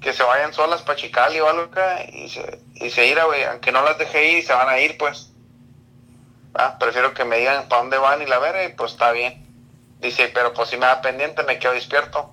Que 0.01 0.13
se 0.13 0.23
vayan 0.23 0.53
solas 0.53 0.81
para 0.81 0.97
Chicali 0.97 1.39
o 1.39 1.49
algo 1.49 1.63
acá, 1.63 2.03
y 2.11 2.29
se, 2.29 2.59
y 2.75 2.89
se 2.89 3.07
irá, 3.07 3.25
güey, 3.25 3.43
aunque 3.43 3.71
no 3.71 3.83
las 3.83 3.97
deje 3.97 4.31
ir, 4.31 4.45
se 4.45 4.53
van 4.53 4.69
a 4.69 4.79
ir, 4.79 4.97
pues. 4.97 5.33
Ah, 6.55 6.77
prefiero 6.79 7.13
que 7.13 7.25
me 7.25 7.37
digan 7.37 7.67
para 7.67 7.81
dónde 7.81 7.97
van 7.97 8.21
y 8.21 8.25
la 8.25 8.37
verga 8.39 8.63
y 8.63 8.73
pues 8.73 8.91
está 8.91 9.11
bien. 9.11 9.43
Dice, 9.99 10.29
pero 10.33 10.53
pues 10.53 10.69
si 10.69 10.77
me 10.77 10.85
da 10.85 11.01
pendiente 11.01 11.43
me 11.43 11.57
quedo 11.57 11.73
despierto. 11.73 12.31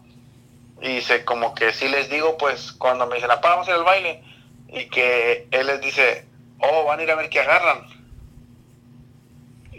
Y 0.82 0.96
dice, 0.96 1.24
como 1.24 1.54
que 1.54 1.72
si 1.72 1.88
les 1.88 2.10
digo, 2.10 2.36
pues 2.36 2.72
cuando 2.72 3.06
me 3.06 3.14
dicen, 3.14 3.30
apá, 3.30 3.50
vamos 3.50 3.68
ir 3.68 3.74
al 3.74 3.84
baile. 3.84 4.22
Y 4.68 4.88
que 4.88 5.48
él 5.50 5.66
les 5.66 5.80
dice, 5.80 6.26
oh, 6.58 6.84
van 6.84 7.00
a 7.00 7.02
ir 7.02 7.10
a 7.10 7.14
ver 7.14 7.30
qué 7.30 7.40
agarran. 7.40 7.86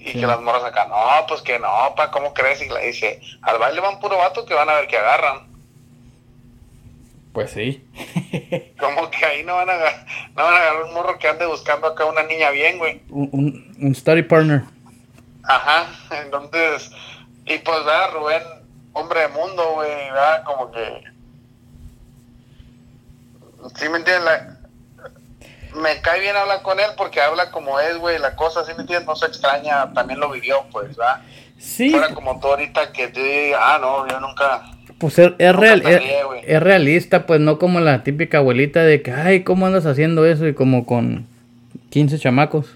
Y 0.03 0.13
que 0.13 0.25
las 0.25 0.41
morras 0.41 0.63
acá, 0.63 0.87
no, 0.87 1.27
pues 1.27 1.41
que 1.43 1.59
no, 1.59 1.93
pa, 1.95 2.09
¿cómo 2.09 2.33
crees? 2.33 2.61
Y 2.61 2.69
le 2.69 2.87
dice, 2.87 3.21
al 3.43 3.59
baile 3.59 3.81
van 3.81 3.99
puro 3.99 4.17
vato 4.17 4.45
que 4.45 4.55
van 4.55 4.67
a 4.67 4.73
ver 4.73 4.87
qué 4.87 4.97
agarran. 4.97 5.47
Pues 7.33 7.51
sí. 7.51 7.85
Como 8.79 9.09
que 9.11 9.25
ahí 9.25 9.43
no 9.43 9.55
van, 9.55 9.69
a, 9.69 9.75
no 10.35 10.43
van 10.43 10.53
a 10.53 10.57
agarrar 10.57 10.83
un 10.83 10.93
morro 10.93 11.19
que 11.19 11.27
ande 11.27 11.45
buscando 11.45 11.87
acá 11.87 12.05
una 12.05 12.23
niña 12.23 12.49
bien, 12.49 12.79
güey. 12.79 13.01
Un, 13.09 13.75
un, 13.79 13.95
study 13.95 14.23
partner. 14.23 14.63
Ajá, 15.43 15.87
entonces, 16.23 16.91
y 17.45 17.59
pues, 17.59 17.85
¿verdad? 17.85 18.11
Rubén, 18.13 18.43
hombre 18.93 19.21
de 19.21 19.27
mundo, 19.29 19.73
güey, 19.75 19.89
¿verdad? 20.09 20.43
Como 20.43 20.71
que... 20.71 21.03
¿Sí 23.75 23.87
me 23.87 23.99
entiendes? 23.99 24.50
Me 25.75 26.01
cae 26.01 26.19
bien 26.19 26.35
hablar 26.35 26.61
con 26.61 26.79
él 26.79 26.89
porque 26.97 27.21
habla 27.21 27.51
como 27.51 27.79
es, 27.79 27.97
güey, 27.97 28.19
la 28.19 28.35
cosa, 28.35 28.65
¿sí 28.65 28.71
me 28.75 28.81
entiendes? 28.81 29.07
No 29.07 29.15
se 29.15 29.25
extraña, 29.25 29.91
también 29.93 30.19
lo 30.19 30.29
vivió, 30.29 30.65
pues, 30.71 30.95
¿verdad? 30.95 31.21
Sí. 31.57 31.91
Fuera 31.91 32.13
como 32.13 32.39
tú 32.39 32.47
ahorita 32.47 32.91
que 32.91 33.07
te 33.07 33.53
ah, 33.55 33.77
no, 33.79 34.07
yo 34.07 34.19
nunca 34.19 34.63
pues 35.01 35.17
es, 35.17 35.55
real, 35.55 35.81
es, 35.83 36.61
realista, 36.61 37.25
pues 37.25 37.39
no 37.39 37.57
como 37.57 37.79
la 37.79 38.03
típica 38.03 38.37
abuelita 38.37 38.83
de 38.83 39.01
que, 39.01 39.11
ay, 39.11 39.43
¿cómo 39.43 39.65
andas 39.65 39.87
haciendo 39.87 40.27
eso? 40.27 40.45
Y 40.45 40.53
como 40.53 40.85
con 40.85 41.25
15 41.89 42.19
chamacos. 42.19 42.67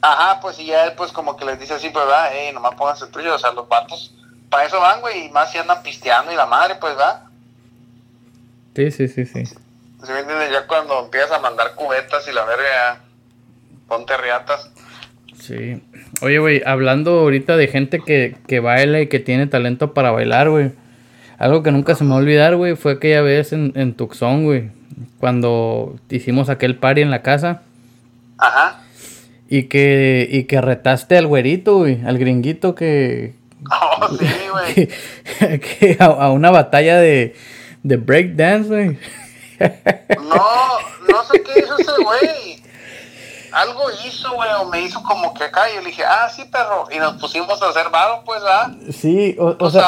Ajá, 0.00 0.40
pues 0.40 0.58
y 0.58 0.66
ya 0.66 0.86
él 0.86 0.92
pues 0.96 1.12
como 1.12 1.36
que 1.36 1.44
les 1.44 1.60
dice 1.60 1.74
así, 1.74 1.90
pues 1.90 2.06
va, 2.08 2.30
hey, 2.32 2.50
nomás 2.54 2.74
pónganse 2.76 3.04
el 3.04 3.10
tuyo, 3.10 3.34
o 3.34 3.38
sea, 3.38 3.52
los 3.52 3.68
vatos, 3.68 4.14
para 4.48 4.64
eso 4.64 4.80
van, 4.80 5.02
güey, 5.02 5.26
y 5.26 5.30
más 5.30 5.52
si 5.52 5.58
andan 5.58 5.82
pisteando 5.82 6.32
y 6.32 6.36
la 6.36 6.46
madre, 6.46 6.76
pues 6.76 6.96
va. 6.98 7.24
Sí, 8.74 8.90
sí, 8.90 9.08
sí, 9.08 9.26
sí. 9.26 9.44
¿Se 10.04 10.12
me 10.12 10.20
entiende? 10.20 10.50
Ya 10.52 10.66
cuando 10.66 11.04
empiezas 11.04 11.32
a 11.32 11.40
mandar 11.40 11.74
cubetas 11.74 12.26
y 12.28 12.32
la 12.32 12.44
verga, 12.44 13.00
ponte 13.88 14.16
riatas. 14.16 14.70
Sí. 15.40 15.82
Oye, 16.20 16.38
güey, 16.38 16.62
hablando 16.64 17.20
ahorita 17.20 17.56
de 17.56 17.68
gente 17.68 18.00
que, 18.00 18.36
que 18.46 18.60
baila 18.60 19.00
y 19.00 19.08
que 19.08 19.18
tiene 19.20 19.46
talento 19.46 19.94
para 19.94 20.10
bailar, 20.10 20.50
güey. 20.50 20.72
Algo 21.38 21.62
que 21.62 21.70
nunca 21.70 21.94
se 21.94 22.04
me 22.04 22.10
va 22.10 22.16
a 22.16 22.18
olvidar, 22.20 22.56
güey, 22.56 22.76
fue 22.76 22.92
aquella 22.92 23.22
vez 23.22 23.52
en, 23.52 23.72
en 23.76 23.94
Tucson, 23.94 24.44
güey. 24.44 24.70
Cuando 25.20 25.96
hicimos 26.10 26.48
aquel 26.48 26.76
party 26.76 27.02
en 27.02 27.10
la 27.10 27.22
casa. 27.22 27.62
Ajá. 28.38 28.82
Y 29.48 29.64
que, 29.64 30.28
y 30.30 30.44
que 30.44 30.60
retaste 30.60 31.16
al 31.16 31.26
güerito, 31.26 31.78
güey, 31.78 32.04
al 32.04 32.18
gringuito 32.18 32.74
que... 32.74 33.34
Oh, 33.70 34.08
sí, 34.16 34.26
güey. 34.50 34.88
Que, 35.60 35.96
a, 35.98 36.30
una 36.30 36.50
batalla 36.50 36.98
de, 36.98 37.34
de 37.82 37.96
breakdance, 37.96 38.68
güey. 38.68 38.98
No, 39.58 40.78
no 41.08 41.24
sé 41.24 41.42
qué 41.42 41.60
hizo 41.60 41.78
ese 41.78 42.02
güey 42.02 42.58
algo 43.52 43.82
hizo, 44.06 44.32
güey, 44.34 44.48
o 44.60 44.66
me 44.66 44.82
hizo 44.82 45.02
como 45.02 45.34
que 45.34 45.44
acá. 45.44 45.70
Y 45.70 45.76
yo 45.76 45.80
le 45.80 45.88
dije, 45.88 46.02
ah, 46.04 46.28
sí, 46.28 46.44
perro. 46.50 46.86
Y 46.94 46.98
nos 46.98 47.14
pusimos 47.20 47.60
a 47.62 47.68
hacer 47.68 47.90
varo, 47.90 48.22
pues, 48.24 48.40
¿ah? 48.46 48.74
Sí, 48.90 49.36
o, 49.38 49.70
sea, 49.70 49.84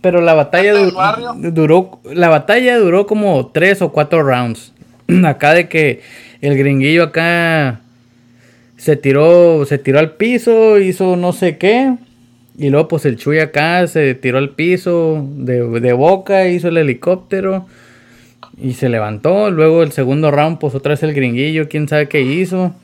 pero 0.00 0.20
la 0.20 0.34
batalla 0.34 0.74
duró, 0.74 2.00
la 2.04 2.28
batalla 2.28 2.78
duró 2.78 3.06
como 3.06 3.48
tres 3.48 3.82
o 3.82 3.92
cuatro 3.92 4.22
rounds. 4.22 4.72
acá 5.26 5.54
de 5.54 5.68
que 5.68 6.02
el 6.40 6.56
gringuillo 6.56 7.04
acá 7.04 7.80
se 8.76 8.96
tiró, 8.96 9.64
se 9.66 9.78
tiró 9.78 9.98
al 9.98 10.12
piso, 10.12 10.78
hizo 10.78 11.16
no 11.16 11.32
sé 11.32 11.58
qué. 11.58 11.94
Y 12.56 12.70
luego, 12.70 12.88
pues, 12.88 13.04
el 13.04 13.16
Chuy 13.16 13.38
acá 13.38 13.86
se 13.86 14.14
tiró 14.14 14.38
al 14.38 14.50
piso 14.50 15.24
de, 15.24 15.80
de 15.80 15.92
boca, 15.92 16.48
hizo 16.48 16.68
el 16.68 16.76
helicóptero. 16.76 17.66
Y 18.60 18.72
se 18.74 18.88
levantó. 18.88 19.50
Luego 19.50 19.82
el 19.82 19.92
segundo 19.92 20.30
round, 20.30 20.58
pues 20.58 20.74
otra 20.74 20.90
vez 20.90 21.02
el 21.02 21.14
gringuillo, 21.14 21.68
quién 21.68 21.88
sabe 21.88 22.08
qué 22.08 22.22
hizo. 22.22 22.74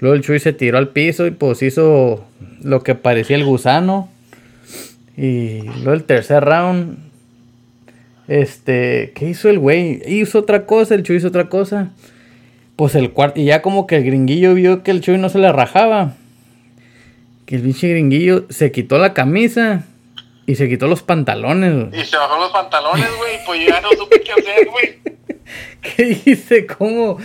Luego 0.00 0.16
el 0.16 0.22
Chuy 0.22 0.40
se 0.40 0.52
tiró 0.52 0.78
al 0.78 0.88
piso 0.88 1.26
y 1.26 1.30
pues 1.30 1.62
hizo 1.62 2.24
lo 2.62 2.82
que 2.82 2.94
parecía 2.94 3.36
el 3.36 3.44
gusano. 3.44 4.08
Y 5.16 5.62
luego 5.62 5.92
el 5.92 6.04
tercer 6.04 6.44
round. 6.44 6.98
Este, 8.28 9.12
¿qué 9.14 9.28
hizo 9.28 9.50
el 9.50 9.58
güey? 9.58 10.00
Hizo 10.06 10.38
otra 10.38 10.64
cosa, 10.64 10.94
el 10.94 11.02
Chuy 11.02 11.16
hizo 11.16 11.28
otra 11.28 11.48
cosa. 11.48 11.90
Pues 12.76 12.94
el 12.94 13.10
cuarto, 13.10 13.38
y 13.38 13.44
ya 13.44 13.60
como 13.60 13.86
que 13.86 13.96
el 13.96 14.04
gringuillo 14.04 14.54
vio 14.54 14.82
que 14.82 14.90
el 14.90 15.02
Chuy 15.02 15.18
no 15.18 15.28
se 15.28 15.38
le 15.38 15.52
rajaba. 15.52 16.14
Que 17.44 17.56
el 17.56 17.62
pinche 17.62 17.90
gringuillo 17.90 18.46
se 18.48 18.72
quitó 18.72 18.98
la 18.98 19.12
camisa 19.12 19.84
y 20.52 20.54
se 20.54 20.68
quitó 20.68 20.86
los 20.86 21.02
pantalones. 21.02 21.94
Y 21.94 22.04
se 22.04 22.14
bajó 22.18 22.38
los 22.38 22.52
pantalones, 22.52 23.08
güey, 23.16 23.38
pues 23.46 23.66
ya 23.66 23.80
no 23.80 23.88
supe 23.92 24.20
qué 24.20 24.32
hacer, 24.32 24.66
güey. 24.66 24.98
¿Qué 25.80 26.20
hice? 26.26 26.66
¿Cómo, 26.66 27.16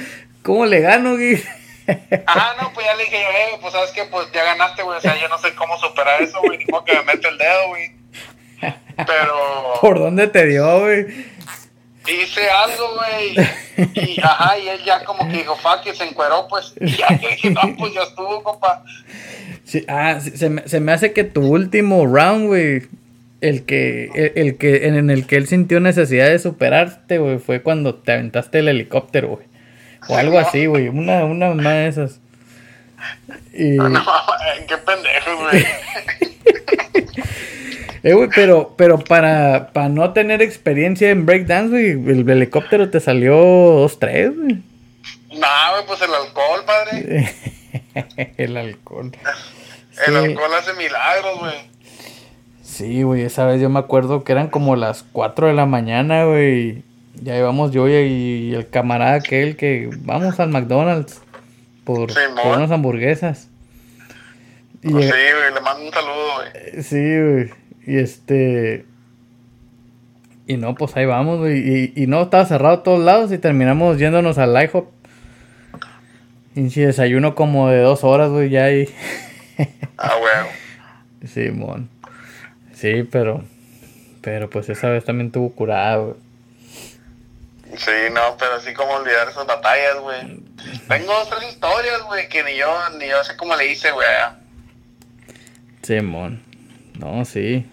cómo 0.44 0.66
le 0.66 0.80
gano, 0.80 1.16
güey? 1.16 1.44
Ajá, 2.26 2.56
no, 2.62 2.72
pues 2.72 2.86
ya 2.86 2.96
le 2.96 3.04
dije, 3.04 3.22
eh, 3.22 3.58
pues 3.60 3.74
sabes 3.74 3.92
que 3.92 4.06
pues 4.06 4.32
ya 4.32 4.46
ganaste, 4.46 4.82
güey. 4.82 4.98
O 4.98 5.02
sea, 5.02 5.20
yo 5.20 5.28
no 5.28 5.38
sé 5.40 5.54
cómo 5.56 5.78
superar 5.78 6.22
eso, 6.22 6.40
güey. 6.42 6.58
Ni 6.58 6.66
modo 6.68 6.86
que 6.86 6.96
me 6.96 7.04
mete 7.04 7.28
el 7.28 7.38
dedo, 7.38 7.68
güey. 7.68 7.92
Pero. 8.96 9.74
¿Por 9.82 10.00
dónde 10.00 10.28
te 10.28 10.46
dio, 10.46 10.80
güey? 10.80 11.08
Hice 12.08 12.50
algo, 12.50 12.96
güey. 12.96 13.36
Y, 13.94 14.22
ajá, 14.22 14.58
y 14.58 14.70
él 14.70 14.80
ya 14.86 15.04
como 15.04 15.28
que 15.28 15.40
dijo, 15.40 15.58
fuck, 15.58 15.82
que 15.82 15.94
se 15.94 16.06
encueró, 16.06 16.48
pues. 16.48 16.74
Y 16.80 16.96
ya 16.96 17.08
dije, 17.10 17.50
no, 17.50 17.76
pues 17.78 17.94
ya 17.94 18.04
estuvo, 18.04 18.42
compa. 18.42 18.86
Sí, 19.66 19.84
ah, 19.90 20.18
se, 20.22 20.50
me, 20.50 20.66
se 20.66 20.80
me 20.80 20.94
hace 20.94 21.12
que 21.12 21.26
tu 21.26 21.42
último 21.42 22.06
round, 22.06 22.48
güey, 22.48 22.88
el 23.42 23.66
que, 23.66 24.10
el, 24.16 24.32
el 24.36 24.58
que, 24.58 24.88
en 24.88 25.10
el 25.10 25.28
que 25.28 25.38
él 25.38 25.48
sintió 25.48 25.80
necesidad 25.80 26.28
de 26.28 26.40
superarte, 26.40 27.18
güey, 27.18 27.40
fue 27.40 27.62
cuando 27.62 27.96
te 27.96 28.14
aventaste 28.14 28.60
el 28.60 28.68
helicóptero, 28.68 29.30
güey. 29.30 29.48
O 30.08 30.16
algo 30.16 30.40
así, 30.40 30.66
güey, 30.66 30.88
una, 30.88 31.26
una 31.26 31.50
mamá 31.50 31.72
de 31.72 31.88
esas. 31.88 32.20
Y... 33.54 33.72
No, 33.78 34.06
qué 34.68 34.78
pendejo, 34.78 35.38
güey. 35.38 35.66
Eh, 38.04 38.14
güey, 38.14 38.30
pero, 38.34 38.76
pero 38.78 39.00
para, 39.00 39.72
para 39.74 39.90
no 39.90 40.14
tener 40.14 40.42
experiencia 40.42 41.10
en 41.10 41.26
breakdance, 41.26 41.72
güey, 41.96 42.20
el 42.20 42.30
helicóptero 42.30 42.90
te 42.90 43.02
salió 43.02 43.36
2-3, 43.36 44.36
güey. 44.36 44.64
Nah, 45.38 45.72
güey, 45.72 45.86
pues 45.88 46.02
el 46.04 46.14
alcohol, 46.14 46.64
padre. 46.66 47.36
el 48.38 48.56
alcohol. 48.56 49.12
El 50.06 50.16
alcohol 50.16 50.54
hace 50.54 50.74
milagros, 50.74 51.40
güey. 51.40 51.77
Sí, 52.78 53.02
güey, 53.02 53.24
esa 53.24 53.44
vez 53.48 53.60
yo 53.60 53.72
me 53.72 53.80
acuerdo 53.80 54.24
que 54.24 54.32
eran 54.32 54.50
como 54.50 54.76
las 54.76 55.02
4 55.12 55.48
de 55.48 55.54
la 55.54 55.66
mañana, 55.66 56.26
güey. 56.26 56.84
Ya 57.16 57.36
íbamos 57.36 57.72
yo 57.72 57.90
y 57.90 58.54
el 58.54 58.70
camarada 58.70 59.16
aquel 59.16 59.56
que 59.56 59.90
vamos 60.02 60.40
al 60.40 60.50
McDonald's 60.50 61.20
por, 61.84 62.12
Sí, 62.12 62.20
por 62.36 62.56
unas 62.56 62.70
hamburguesas. 62.70 63.50
Y, 64.84 64.92
Pues 64.92 65.08
eh, 65.08 65.12
sí, 65.12 65.34
güey, 65.34 65.54
le 65.56 65.62
mando 65.62 65.86
un 65.88 65.92
saludo, 65.92 66.28
güey. 66.36 66.84
Sí, 66.84 67.20
güey. 67.20 67.50
Y 67.88 67.98
este. 67.98 68.86
Y 70.46 70.58
no, 70.58 70.76
pues 70.76 70.96
ahí 70.98 71.08
vamos, 71.08 71.40
güey. 71.40 71.58
Y, 71.58 71.94
y 71.96 72.06
no, 72.06 72.22
estaba 72.22 72.46
cerrado 72.46 72.76
a 72.76 72.84
todos 72.84 73.00
lados 73.00 73.32
y 73.32 73.40
terminamos 73.40 73.98
yéndonos 73.98 74.38
al 74.38 74.56
IHOP. 74.56 74.88
Y 76.54 76.70
si 76.70 76.82
desayuno 76.82 77.34
como 77.34 77.70
de 77.70 77.80
dos 77.80 78.04
horas, 78.04 78.30
güey, 78.30 78.52
ya 78.52 78.66
ahí. 78.66 78.88
Ah, 79.98 80.14
güey. 80.20 81.28
Simón. 81.28 81.97
Sí, 82.80 83.04
pero. 83.12 83.44
Pero 84.22 84.50
pues 84.50 84.70
esa 84.70 84.90
vez 84.90 85.04
también 85.06 85.32
tuvo 85.32 85.52
curada, 85.52 85.98
güey. 85.98 86.16
Sí, 87.76 87.92
no, 88.14 88.22
pero 88.40 88.56
así 88.56 88.74
como 88.74 88.92
olvidar 88.94 89.28
esas 89.30 89.46
batallas, 89.46 90.00
güey. 90.02 90.18
Tengo 90.88 91.12
dos, 91.14 91.30
tres 91.30 91.50
historias, 91.52 92.02
güey, 92.06 92.28
que 92.30 92.44
ni 92.44 92.56
yo, 92.58 92.68
ni 92.98 93.08
yo 93.08 93.24
sé 93.24 93.36
cómo 93.38 93.56
le 93.56 93.72
hice, 93.72 93.92
güey. 93.92 94.06
Simón. 95.82 96.42
No, 97.00 97.24
sí. 97.26 97.66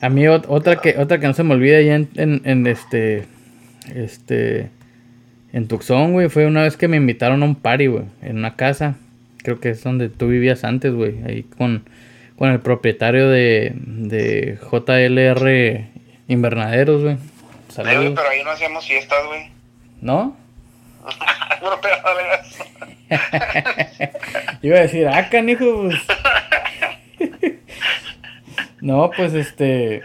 A 0.00 0.08
mí 0.08 0.22
ot- 0.24 0.44
otra 0.48 0.76
que 0.76 0.96
otra 0.98 1.18
que 1.18 1.26
no 1.26 1.34
se 1.34 1.42
me 1.42 1.54
olvida 1.54 1.80
ya 1.80 1.94
en, 1.96 2.08
en, 2.16 2.42
en 2.44 2.66
este 2.66 3.26
este 3.94 4.70
en 5.52 5.68
Tucson, 5.68 6.12
güey, 6.12 6.28
fue 6.28 6.46
una 6.46 6.62
vez 6.62 6.76
que 6.76 6.86
me 6.88 6.96
invitaron 6.98 7.42
a 7.42 7.46
un 7.46 7.54
party, 7.56 7.86
güey, 7.86 8.04
en 8.22 8.38
una 8.38 8.56
casa. 8.56 8.96
Creo 9.38 9.58
que 9.58 9.70
es 9.70 9.82
donde 9.82 10.08
tú 10.08 10.28
vivías 10.28 10.64
antes, 10.64 10.92
güey, 10.92 11.22
ahí 11.24 11.42
con 11.44 11.88
con 12.38 12.50
el 12.50 12.60
propietario 12.60 13.28
de 13.28 13.72
de 13.74 14.58
JLR 14.70 15.86
Invernaderos, 16.28 17.02
güey. 17.02 17.16
Güey, 17.16 17.26
Saludos. 17.68 18.12
pero 18.16 18.28
ahí 18.28 18.42
no 18.44 18.50
hacíamos 18.50 18.86
fiestas, 18.86 19.26
güey. 19.26 19.50
¿No? 20.00 20.36
No, 21.62 21.70
pero. 21.80 21.96
Iba 24.62 24.76
a 24.76 24.80
decir, 24.82 25.08
ah, 25.08 25.28
canijo, 25.30 25.84
pues. 25.84 25.96
no, 28.80 29.10
pues 29.16 29.32
este. 29.34 30.02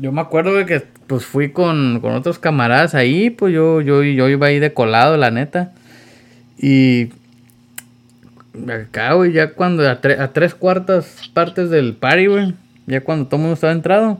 Yo 0.00 0.10
me 0.12 0.20
acuerdo 0.20 0.52
güey, 0.52 0.66
que 0.66 0.82
pues 1.06 1.26
fui 1.26 1.52
con, 1.52 2.00
con 2.00 2.14
otros 2.14 2.38
camaradas 2.38 2.94
ahí, 2.94 3.30
pues 3.30 3.54
yo, 3.54 3.80
yo, 3.80 4.02
yo 4.02 4.28
iba 4.28 4.46
ahí 4.46 4.58
de 4.58 4.72
colado, 4.72 5.16
la 5.16 5.30
neta. 5.30 5.72
Y 6.58 7.10
acá, 8.72 9.12
güey, 9.14 9.32
ya 9.32 9.52
cuando 9.52 9.88
a, 9.88 10.00
tre- 10.00 10.18
a 10.20 10.32
tres 10.32 10.54
cuartas 10.54 11.30
partes 11.34 11.70
del 11.70 11.94
party, 11.94 12.26
güey, 12.26 12.54
ya 12.86 13.00
cuando 13.02 13.26
todo 13.26 13.36
el 13.36 13.40
mundo 13.42 13.54
estaba 13.54 13.72
entrado. 13.72 14.18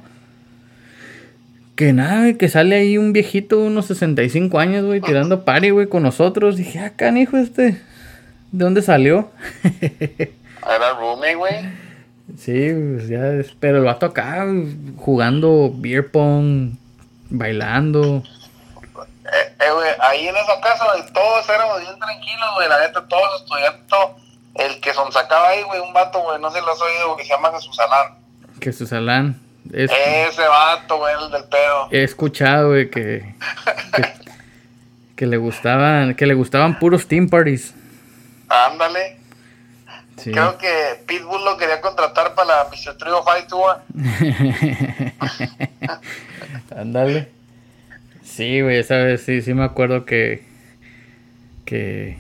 Que 1.77 1.93
nada, 1.93 2.21
güey, 2.21 2.37
que 2.39 2.49
sale 2.49 2.77
ahí 2.77 2.99
un 2.99 3.13
viejito, 3.13 3.59
unos 3.61 3.87
65 3.87 4.59
años, 4.61 4.85
güey, 4.85 5.01
tirando 5.01 5.45
party, 5.45 5.71
güey, 5.71 5.89
con 5.89 6.03
nosotros. 6.05 6.57
Dije, 6.57 6.79
ah, 6.79 6.93
canijo, 6.95 7.37
este. 7.37 7.81
¿De 8.53 8.65
dónde 8.65 8.83
salió? 8.83 9.31
Era 9.81 10.93
roommate, 10.99 11.35
güey. 11.35 11.55
Sí, 12.39 12.71
pues 12.73 13.09
ya, 13.09 13.33
es- 13.35 13.55
pero 13.59 13.79
el 13.79 13.85
vato 13.85 14.07
acá 14.07 14.47
jugando 14.97 15.73
beer 15.77 16.11
pong, 16.11 16.75
bailando. 17.31 18.23
Eh, 19.25 19.55
eh, 19.59 19.73
güey, 19.75 19.91
ahí 20.01 20.29
en 20.29 20.37
esa 20.37 20.61
casa, 20.63 20.85
todos 21.13 21.49
éramos 21.49 21.81
bien 21.81 21.99
tranquilos, 21.99 22.47
güey, 22.57 22.69
la 22.69 22.81
neta, 22.87 23.05
todos 23.09 23.41
estudiantes, 23.43 23.87
todo. 23.89 24.17
El 24.55 24.81
que 24.81 24.93
sonsacaba 24.95 25.49
ahí, 25.49 25.63
güey, 25.63 25.81
un 25.81 25.93
vato, 25.93 26.21
güey, 26.21 26.41
no 26.41 26.51
si 26.51 26.61
lo 26.61 26.73
has 26.73 26.81
oído, 26.81 27.17
que 27.17 27.25
se 27.25 27.31
llama 27.31 27.51
Jesús 27.53 27.79
Alán. 27.81 28.15
Que 28.61 28.73
Susalán. 28.73 29.41
Es, 29.73 29.91
Ese 29.91 30.47
vato, 30.47 30.99
güey, 30.99 31.15
el 31.25 31.31
del 31.31 31.45
pedo. 31.45 31.89
he 31.91 32.05
escuchado, 32.05 32.69
güey, 32.69 32.91
que, 32.91 33.35
que, 33.95 34.13
que 35.17 35.27
le 35.27 35.39
gustaban, 35.39 36.15
que 36.15 36.27
le 36.27 36.35
gustaban 36.35 36.79
puros 36.79 37.09
team 37.09 37.29
parties. 37.29 37.75
Ándale. 38.49 39.19
Sí. 40.19 40.31
Creo 40.31 40.57
que 40.59 41.03
Pitbull 41.07 41.45
lo 41.45 41.57
quería 41.57 41.81
contratar 41.81 42.35
para 42.37 42.65
la 42.65 42.69
Mr. 42.71 42.97
Trio 42.97 43.23
Fight 43.25 43.49
Tour. 43.49 43.81
Ándale. 46.77 47.29
Sí, 48.23 48.61
güey, 48.61 48.79
esa 48.79 48.97
vez 48.97 49.25
sí, 49.25 49.43
sí 49.43 49.55
me 49.55 49.65
acuerdo 49.65 50.05
que, 50.05 50.45
que, 51.65 52.19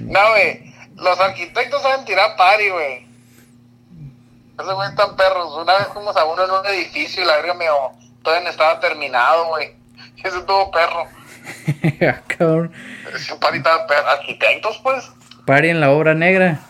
No, 0.00 0.20
güey, 0.30 0.74
los 0.96 1.20
arquitectos 1.20 1.82
saben 1.82 2.04
tirar 2.04 2.36
party, 2.36 2.68
güey. 2.70 3.06
Esos 4.58 4.74
güey 4.74 4.88
están 4.88 5.16
perros. 5.16 5.54
Una 5.56 5.74
vez 5.74 5.88
fuimos 5.92 6.16
a 6.16 6.24
uno 6.24 6.44
en 6.44 6.50
un 6.50 6.66
edificio 6.66 7.22
y 7.22 7.26
la 7.26 7.36
verga 7.36 7.54
me 7.54 7.66
todavía 8.22 8.44
no 8.44 8.50
estaba 8.50 8.80
terminado, 8.80 9.48
güey. 9.48 9.74
Ese 10.24 10.40
tuvo 10.42 10.70
perro. 10.70 11.06
Ah, 12.00 12.20
cabrón. 12.26 12.72
Ese 13.14 13.36
party 13.36 13.58
estaba 13.58 13.86
perro. 13.86 14.08
Arquitectos, 14.08 14.78
pues. 14.82 15.10
Party 15.46 15.68
en 15.68 15.80
la 15.80 15.90
obra 15.90 16.14
negra. 16.14 16.60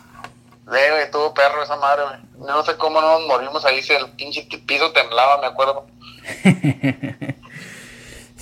Sí, 0.65 0.69
güey, 0.91 1.11
tuvo 1.11 1.33
perro 1.33 1.63
esa 1.63 1.77
madre, 1.77 2.03
güey. 2.05 2.49
No 2.49 2.63
sé 2.63 2.77
cómo 2.77 3.01
no 3.01 3.19
nos 3.19 3.29
morimos 3.29 3.65
ahí 3.65 3.81
si 3.83 3.95
el 3.95 4.11
pinche 4.11 4.47
piso 4.67 4.93
temblaba, 4.93 5.41
me 5.41 5.47
acuerdo. 5.47 5.87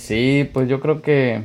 Sí, 0.05 0.47
pues 0.53 0.69
yo 0.69 0.81
creo 0.81 1.01
que. 1.01 1.41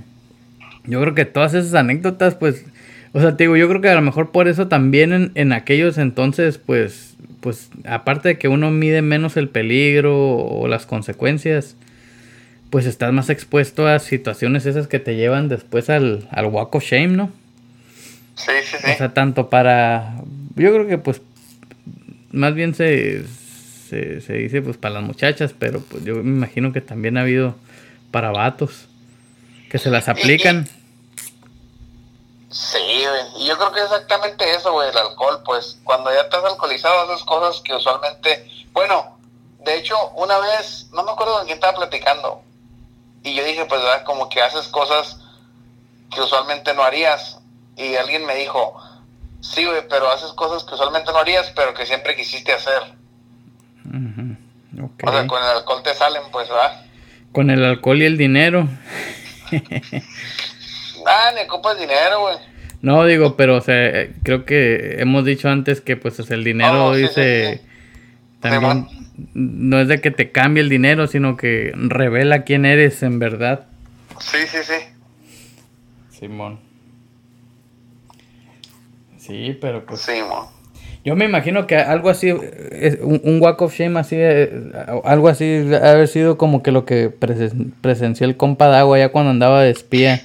Yo 0.84 1.00
creo 1.00 1.14
que 1.14 1.24
todas 1.24 1.54
esas 1.54 1.72
anécdotas, 1.72 2.34
pues. 2.34 2.66
O 3.12 3.20
sea, 3.20 3.36
te 3.36 3.44
digo, 3.44 3.56
yo 3.56 3.68
creo 3.68 3.80
que 3.80 3.88
a 3.88 3.94
lo 3.94 4.02
mejor 4.02 4.30
por 4.30 4.46
eso 4.46 4.68
también 4.68 5.12
en, 5.12 5.32
en 5.34 5.52
aquellos 5.52 5.98
entonces, 5.98 6.58
pues. 6.58 7.08
Pues 7.40 7.70
aparte 7.86 8.28
de 8.28 8.38
que 8.38 8.48
uno 8.48 8.70
mide 8.70 9.00
menos 9.00 9.38
el 9.38 9.48
peligro 9.48 10.36
o 10.36 10.68
las 10.68 10.84
consecuencias, 10.84 11.74
pues 12.68 12.84
estás 12.84 13.14
más 13.14 13.30
expuesto 13.30 13.86
a 13.86 13.98
situaciones 13.98 14.66
esas 14.66 14.88
que 14.88 14.98
te 14.98 15.16
llevan 15.16 15.48
después 15.48 15.88
al, 15.88 16.28
al 16.32 16.44
walk 16.46 16.74
of 16.74 16.84
shame, 16.84 17.16
¿no? 17.16 17.32
Sí, 18.34 18.52
sí, 18.62 18.76
sí. 18.78 18.90
O 18.90 18.94
sea, 18.94 19.14
tanto 19.14 19.48
para. 19.48 20.16
Yo 20.54 20.70
creo 20.70 20.86
que 20.86 20.98
pues. 20.98 21.22
Más 22.30 22.54
bien 22.54 22.74
se, 22.74 23.24
se, 23.88 24.20
se 24.20 24.34
dice 24.34 24.60
pues 24.60 24.76
para 24.76 24.94
las 24.94 25.04
muchachas, 25.04 25.54
pero 25.58 25.80
pues 25.80 26.04
yo 26.04 26.16
me 26.16 26.36
imagino 26.36 26.72
que 26.74 26.82
también 26.82 27.16
ha 27.16 27.22
habido 27.22 27.56
para 28.10 28.30
vatos 28.30 28.86
que 29.70 29.78
se 29.78 29.90
las 29.90 30.08
aplican. 30.08 30.66
Sí, 32.50 32.78
güey. 32.78 33.44
Y 33.44 33.46
yo 33.46 33.56
creo 33.56 33.72
que 33.72 33.78
es 33.78 33.86
exactamente 33.86 34.54
eso, 34.54 34.72
güey, 34.72 34.88
el 34.90 34.98
alcohol, 34.98 35.40
pues. 35.44 35.78
Cuando 35.84 36.12
ya 36.12 36.22
estás 36.22 36.44
alcoholizado, 36.44 37.02
haces 37.02 37.24
cosas 37.24 37.62
que 37.62 37.74
usualmente. 37.74 38.44
Bueno, 38.72 39.16
de 39.64 39.78
hecho, 39.78 39.96
una 40.16 40.38
vez, 40.38 40.88
no 40.92 41.04
me 41.04 41.12
acuerdo 41.12 41.34
con 41.34 41.46
quién 41.46 41.54
estaba 41.54 41.78
platicando. 41.78 42.42
Y 43.22 43.34
yo 43.34 43.44
dije, 43.44 43.64
pues, 43.66 43.80
¿verdad? 43.80 44.04
Como 44.04 44.28
que 44.28 44.42
haces 44.42 44.66
cosas 44.68 45.20
que 46.12 46.20
usualmente 46.20 46.74
no 46.74 46.82
harías. 46.82 47.38
Y 47.76 47.94
alguien 47.94 48.26
me 48.26 48.34
dijo, 48.34 48.76
sí, 49.40 49.64
güey, 49.64 49.86
pero 49.88 50.10
haces 50.10 50.32
cosas 50.32 50.64
que 50.64 50.74
usualmente 50.74 51.12
no 51.12 51.18
harías, 51.18 51.52
pero 51.54 51.72
que 51.72 51.86
siempre 51.86 52.16
quisiste 52.16 52.52
hacer. 52.52 52.82
O 55.02 55.10
sea, 55.10 55.26
con 55.26 55.42
el 55.42 55.48
alcohol 55.48 55.82
te 55.84 55.94
salen, 55.94 56.22
pues, 56.32 56.48
¿verdad? 56.48 56.84
Con 57.32 57.50
el 57.50 57.64
alcohol 57.64 58.02
y 58.02 58.06
el 58.06 58.18
dinero. 58.18 58.68
Ah, 61.06 61.30
ni 61.34 61.42
ocupas 61.48 61.78
dinero, 61.78 62.20
güey. 62.20 62.36
No 62.82 63.04
digo, 63.04 63.36
pero 63.36 63.56
o 63.56 63.60
sea, 63.60 63.74
eh, 63.86 64.12
creo 64.22 64.44
que 64.44 64.96
hemos 65.00 65.24
dicho 65.24 65.48
antes 65.48 65.80
que 65.80 65.96
pues 65.96 66.18
es 66.18 66.30
el 66.30 66.44
dinero 66.44 66.86
Oh, 66.86 66.94
sí, 66.94 67.02
dice 67.02 67.60
sí. 67.60 67.66
también 68.40 68.86
no 69.34 69.78
es 69.80 69.88
de 69.88 70.00
que 70.00 70.10
te 70.10 70.30
cambie 70.32 70.62
el 70.62 70.70
dinero, 70.70 71.06
sino 71.06 71.36
que 71.36 71.72
revela 71.74 72.44
quién 72.44 72.64
eres 72.64 73.02
en 73.02 73.18
verdad. 73.18 73.66
Sí, 74.18 74.38
sí, 74.46 74.58
sí. 74.62 74.74
Simón. 76.18 76.58
Sí, 79.18 79.56
pero 79.60 79.84
pues 79.84 80.08
mo. 80.26 80.50
Yo 81.04 81.16
me 81.16 81.24
imagino 81.24 81.66
que 81.66 81.76
algo 81.76 82.10
así, 82.10 82.28
es 82.72 82.98
un, 83.00 83.20
un 83.24 83.40
walk 83.40 83.60
of 83.62 83.74
shame 83.74 83.98
así, 83.98 84.16
eh, 84.18 84.50
algo 85.04 85.28
así, 85.28 85.66
haber 85.82 86.08
sido 86.08 86.36
como 86.36 86.62
que 86.62 86.72
lo 86.72 86.84
que 86.84 87.10
presen- 87.10 87.72
presenció 87.80 88.26
el 88.26 88.36
compa 88.36 88.68
de 88.70 88.76
agua 88.76 88.98
ya 88.98 89.08
cuando 89.10 89.30
andaba 89.30 89.62
de 89.62 89.70
espía, 89.70 90.20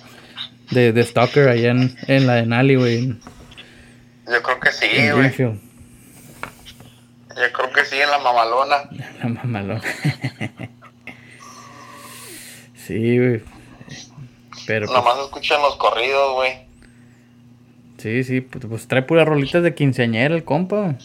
de, 0.71 0.91
de 0.91 1.04
stalker 1.04 1.47
allá 1.47 1.71
en, 1.71 1.95
en 2.08 2.28
la 2.28 2.36
de 2.36 2.45
Nali, 2.45 2.75
güey, 2.75 2.97
en, 2.97 3.21
Yo 4.32 4.41
creo 4.41 4.60
que 4.60 4.71
sí, 4.71 4.88
en 4.91 5.15
güey. 5.15 5.32
Yo 7.36 7.51
creo 7.51 7.71
que 7.73 7.86
sí, 7.86 7.99
en 7.99 8.10
la 8.10 8.19
mamalona. 8.19 8.89
La 9.23 9.30
mamalona. 9.30 9.82
sí, 12.75 13.17
güey. 13.17 13.41
Pero, 14.65 14.88
pues, 14.88 14.97
Nomás 14.97 15.19
escuchan 15.19 15.62
los 15.62 15.75
corridos, 15.75 16.34
güey. 16.34 16.65
sí, 17.97 18.23
sí, 18.23 18.41
pues, 18.41 18.65
pues 18.65 18.88
trae 18.88 19.04
puras 19.04 19.28
rolitas 19.28 19.62
de 19.63 19.75
quinceañera 19.75 20.34
el 20.34 20.43
compa. 20.43 20.95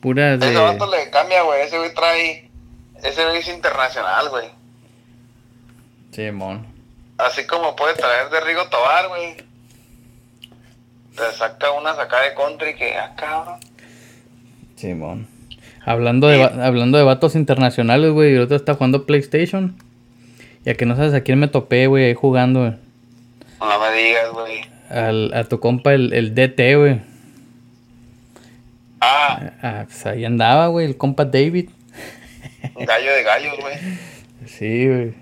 Puras 0.00 0.40
de... 0.40 0.50
Ese 0.50 0.58
vato 0.58 0.90
le 0.90 1.10
cambia, 1.10 1.42
güey. 1.42 1.62
Ese 1.62 1.78
güey 1.78 1.94
trae. 1.94 2.50
Ese 3.02 3.24
güey 3.24 3.38
es 3.38 3.48
internacional, 3.48 4.28
güey. 4.30 4.48
Simón. 6.10 6.71
Así 7.18 7.46
como 7.46 7.76
puede 7.76 7.94
traer 7.94 8.30
de 8.30 8.40
Rigo 8.40 8.66
Tobar, 8.68 9.08
güey. 9.08 9.36
Te 11.16 11.36
saca 11.36 11.70
una 11.72 11.94
sacada 11.94 12.22
de 12.28 12.34
country 12.34 12.74
que, 12.74 12.94
ah, 12.96 13.12
cabrón. 13.16 13.60
Simón. 14.76 15.26
Hablando 15.84 16.28
de, 16.28 16.42
hablando 16.42 16.96
de 16.98 17.04
vatos 17.04 17.34
internacionales, 17.34 18.12
güey, 18.12 18.34
el 18.34 18.40
otro 18.42 18.56
está 18.56 18.74
jugando 18.74 19.04
PlayStation. 19.04 19.76
Ya 20.64 20.74
que 20.74 20.86
no 20.86 20.96
sabes 20.96 21.12
a 21.12 21.22
quién 21.22 21.38
me 21.38 21.48
topé, 21.48 21.86
güey, 21.88 22.04
ahí 22.06 22.14
jugando, 22.14 22.60
güey. 22.60 22.72
No 23.60 23.78
me 23.80 23.96
digas, 23.96 24.30
güey. 24.32 24.60
Al, 24.90 25.34
a 25.34 25.44
tu 25.44 25.58
compa, 25.60 25.92
el, 25.92 26.12
el 26.12 26.34
DT, 26.34 26.76
güey. 26.76 27.00
Ah, 29.00 29.50
Ah, 29.62 29.82
pues 29.86 30.06
ahí 30.06 30.24
andaba, 30.24 30.68
güey, 30.68 30.86
el 30.86 30.96
compa 30.96 31.24
David. 31.24 31.70
gallo 32.74 33.12
de 33.12 33.22
gallos, 33.22 33.56
güey. 33.60 33.74
Sí, 34.46 34.88
güey. 34.88 35.14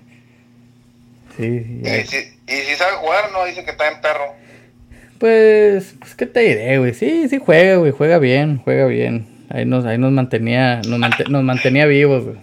Sí, 1.41 1.81
Y 1.83 2.07
si, 2.07 2.17
y 2.47 2.55
si 2.67 2.75
sabe 2.75 2.97
jugar, 2.97 3.31
no 3.31 3.43
dice 3.45 3.63
que 3.65 3.71
está 3.71 3.87
en 3.91 3.99
perro. 3.99 4.35
Pues, 5.17 5.95
pues, 5.99 6.13
¿qué 6.15 6.25
te 6.27 6.39
diré, 6.41 6.77
güey? 6.77 6.93
Sí, 6.93 7.27
sí 7.29 7.39
juega, 7.43 7.77
güey, 7.77 7.91
juega 7.91 8.19
bien, 8.19 8.59
juega 8.63 8.85
bien. 8.85 9.27
Ahí 9.49 9.65
nos, 9.65 9.85
ahí 9.85 9.97
nos 9.97 10.11
mantenía, 10.11 10.81
nos, 10.87 10.99
mante- 10.99 11.27
nos 11.29 11.43
mantenía 11.43 11.85
vivos, 11.87 12.25
güey. 12.25 12.37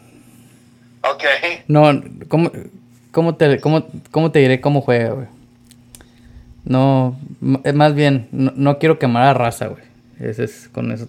Ok. 1.02 1.24
No, 1.68 2.02
¿cómo, 2.28 2.50
cómo, 3.12 3.36
te, 3.36 3.60
cómo, 3.60 3.86
cómo 4.10 4.32
te 4.32 4.40
diré 4.40 4.60
cómo 4.60 4.80
juega, 4.80 5.10
güey? 5.10 5.26
No, 6.64 7.18
eh, 7.64 7.72
más 7.72 7.94
bien, 7.94 8.28
no, 8.32 8.52
no 8.56 8.78
quiero 8.78 8.98
quemar 8.98 9.24
a 9.28 9.34
raza, 9.34 9.68
güey. 9.68 9.82
Ese 10.20 10.44
es, 10.44 10.68
con 10.72 10.90
eso, 10.92 11.08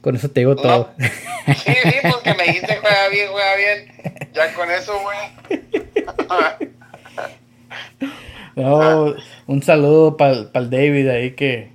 con 0.00 0.16
eso 0.16 0.28
te 0.30 0.40
digo 0.40 0.56
todo. 0.56 0.92
Sí, 1.46 1.72
sí, 1.82 1.94
pues 2.02 2.16
que 2.24 2.34
me 2.34 2.44
dijiste 2.44 2.78
juega 2.80 3.08
bien, 3.10 3.28
juega 3.30 3.56
bien. 3.56 3.92
Ya 4.32 4.52
con 4.54 4.70
eso, 4.70 4.94
güey. 5.02 5.60
No, 8.56 9.14
un 9.48 9.62
saludo 9.64 10.16
para 10.16 10.32
el 10.54 10.70
David 10.70 11.08
ahí 11.08 11.32
que, 11.32 11.72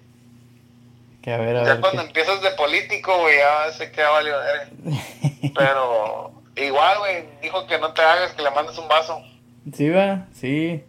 que 1.22 1.34
a 1.34 1.38
ver, 1.38 1.58
a 1.58 1.66
Ya 1.66 1.74
ver. 1.74 1.82
cuando 1.82 2.02
qué- 2.04 2.08
empiezas 2.08 2.42
de 2.42 2.52
político, 2.52 3.18
güey, 3.20 3.36
ya 3.38 3.70
sé 3.74 3.92
que 3.92 3.98
ya 3.98 4.10
valió 4.10 4.32
madre. 4.34 5.02
Pero 5.56 6.32
igual, 6.56 7.00
güey, 7.00 7.26
dijo 7.42 7.68
que 7.68 7.78
no 7.80 7.92
te 7.92 8.02
hagas, 8.02 8.32
que 8.32 8.44
le 8.44 8.52
mandes 8.52 8.78
un 8.78 8.88
vaso. 8.88 9.22
Sí, 9.74 9.90
va, 9.90 10.28
sí. 10.34 10.82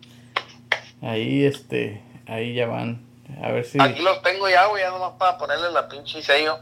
Ahí, 1.03 1.45
este, 1.45 2.01
ahí 2.29 2.55
ya 2.55 2.67
van. 2.69 3.03
A 3.43 3.51
ver 3.51 3.65
si... 3.65 3.81
Aquí 3.83 4.01
los 4.01 4.23
tengo 4.23 4.49
ya, 4.49 4.67
güey, 4.67 4.83
ya 4.85 4.91
nomás 4.91 5.15
para 5.19 5.39
ponerle 5.39 5.73
la 5.73 5.89
pinche 5.89 6.23
sello. 6.23 6.59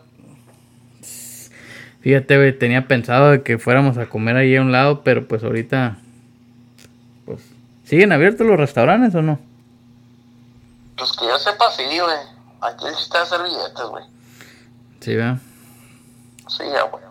Fíjate, 2.00 2.36
güey, 2.36 2.58
tenía 2.58 2.86
pensado 2.86 3.30
de 3.32 3.42
que 3.42 3.58
fuéramos 3.58 3.98
a 3.98 4.06
comer 4.06 4.36
ahí 4.36 4.56
a 4.56 4.62
un 4.62 4.72
lado, 4.72 5.02
pero 5.02 5.26
pues 5.28 5.42
ahorita, 5.42 5.98
¿siguen 7.88 8.12
abiertos 8.12 8.46
los 8.46 8.58
restaurantes 8.58 9.14
o 9.14 9.22
no? 9.22 9.38
Pues 10.96 11.12
que 11.12 11.26
yo 11.26 11.38
sepa, 11.38 11.70
sí, 11.70 11.84
güey. 11.84 12.16
Aquí 12.60 12.86
el 12.86 12.94
chiste 12.96 13.18
hacer 13.18 13.42
billetes, 13.42 13.84
güey. 13.88 14.04
Sí, 15.00 15.16
va. 15.16 15.38
Sí, 16.48 16.64
ya, 16.70 16.82
güey. 16.82 17.02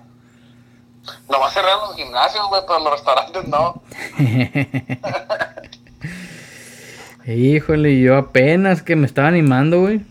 Nomás 1.29 1.53
cerrar 1.53 1.77
los 1.87 1.95
gimnasios, 1.95 2.47
güey, 2.49 2.61
pero 2.67 2.79
los 2.79 2.91
restaurantes 2.91 3.47
no. 3.47 3.81
Híjole, 7.25 7.99
yo 7.99 8.17
apenas 8.17 8.83
que 8.83 8.95
me 8.95 9.05
estaba 9.05 9.29
animando, 9.29 9.81
güey. 9.81 10.01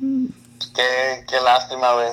Qué, 0.00 1.24
qué 1.28 1.40
lástima, 1.42 1.92
güey. 1.94 2.08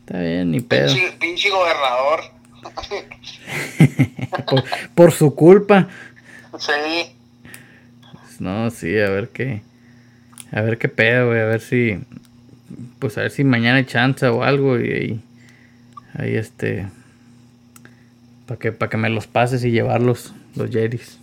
Está 0.00 0.18
bien, 0.18 0.50
ni 0.52 0.60
pedo. 0.60 0.86
Pinche, 0.86 1.12
pinche 1.18 1.50
gobernador. 1.50 2.20
por, 4.46 4.64
por 4.94 5.12
su 5.12 5.34
culpa. 5.34 5.88
sí. 6.58 7.15
No, 8.40 8.70
sí, 8.70 8.98
a 8.98 9.10
ver 9.10 9.28
qué. 9.30 9.62
A 10.52 10.60
ver 10.60 10.78
qué 10.78 10.88
pedo, 10.88 11.28
güey. 11.28 11.40
A 11.40 11.44
ver 11.44 11.60
si. 11.60 11.98
Pues 12.98 13.16
a 13.18 13.22
ver 13.22 13.30
si 13.30 13.44
mañana 13.44 13.78
hay 13.78 13.86
chance 13.86 14.26
o 14.26 14.42
algo 14.42 14.78
y 14.78 14.92
ahí. 14.92 15.20
Ahí 16.18 16.36
este. 16.36 16.88
Para 18.46 18.58
que, 18.58 18.72
para 18.72 18.90
que 18.90 18.96
me 18.96 19.10
los 19.10 19.26
pases 19.26 19.64
y 19.64 19.70
llevarlos, 19.70 20.32
los 20.54 20.70
Jerry's. 20.70 21.18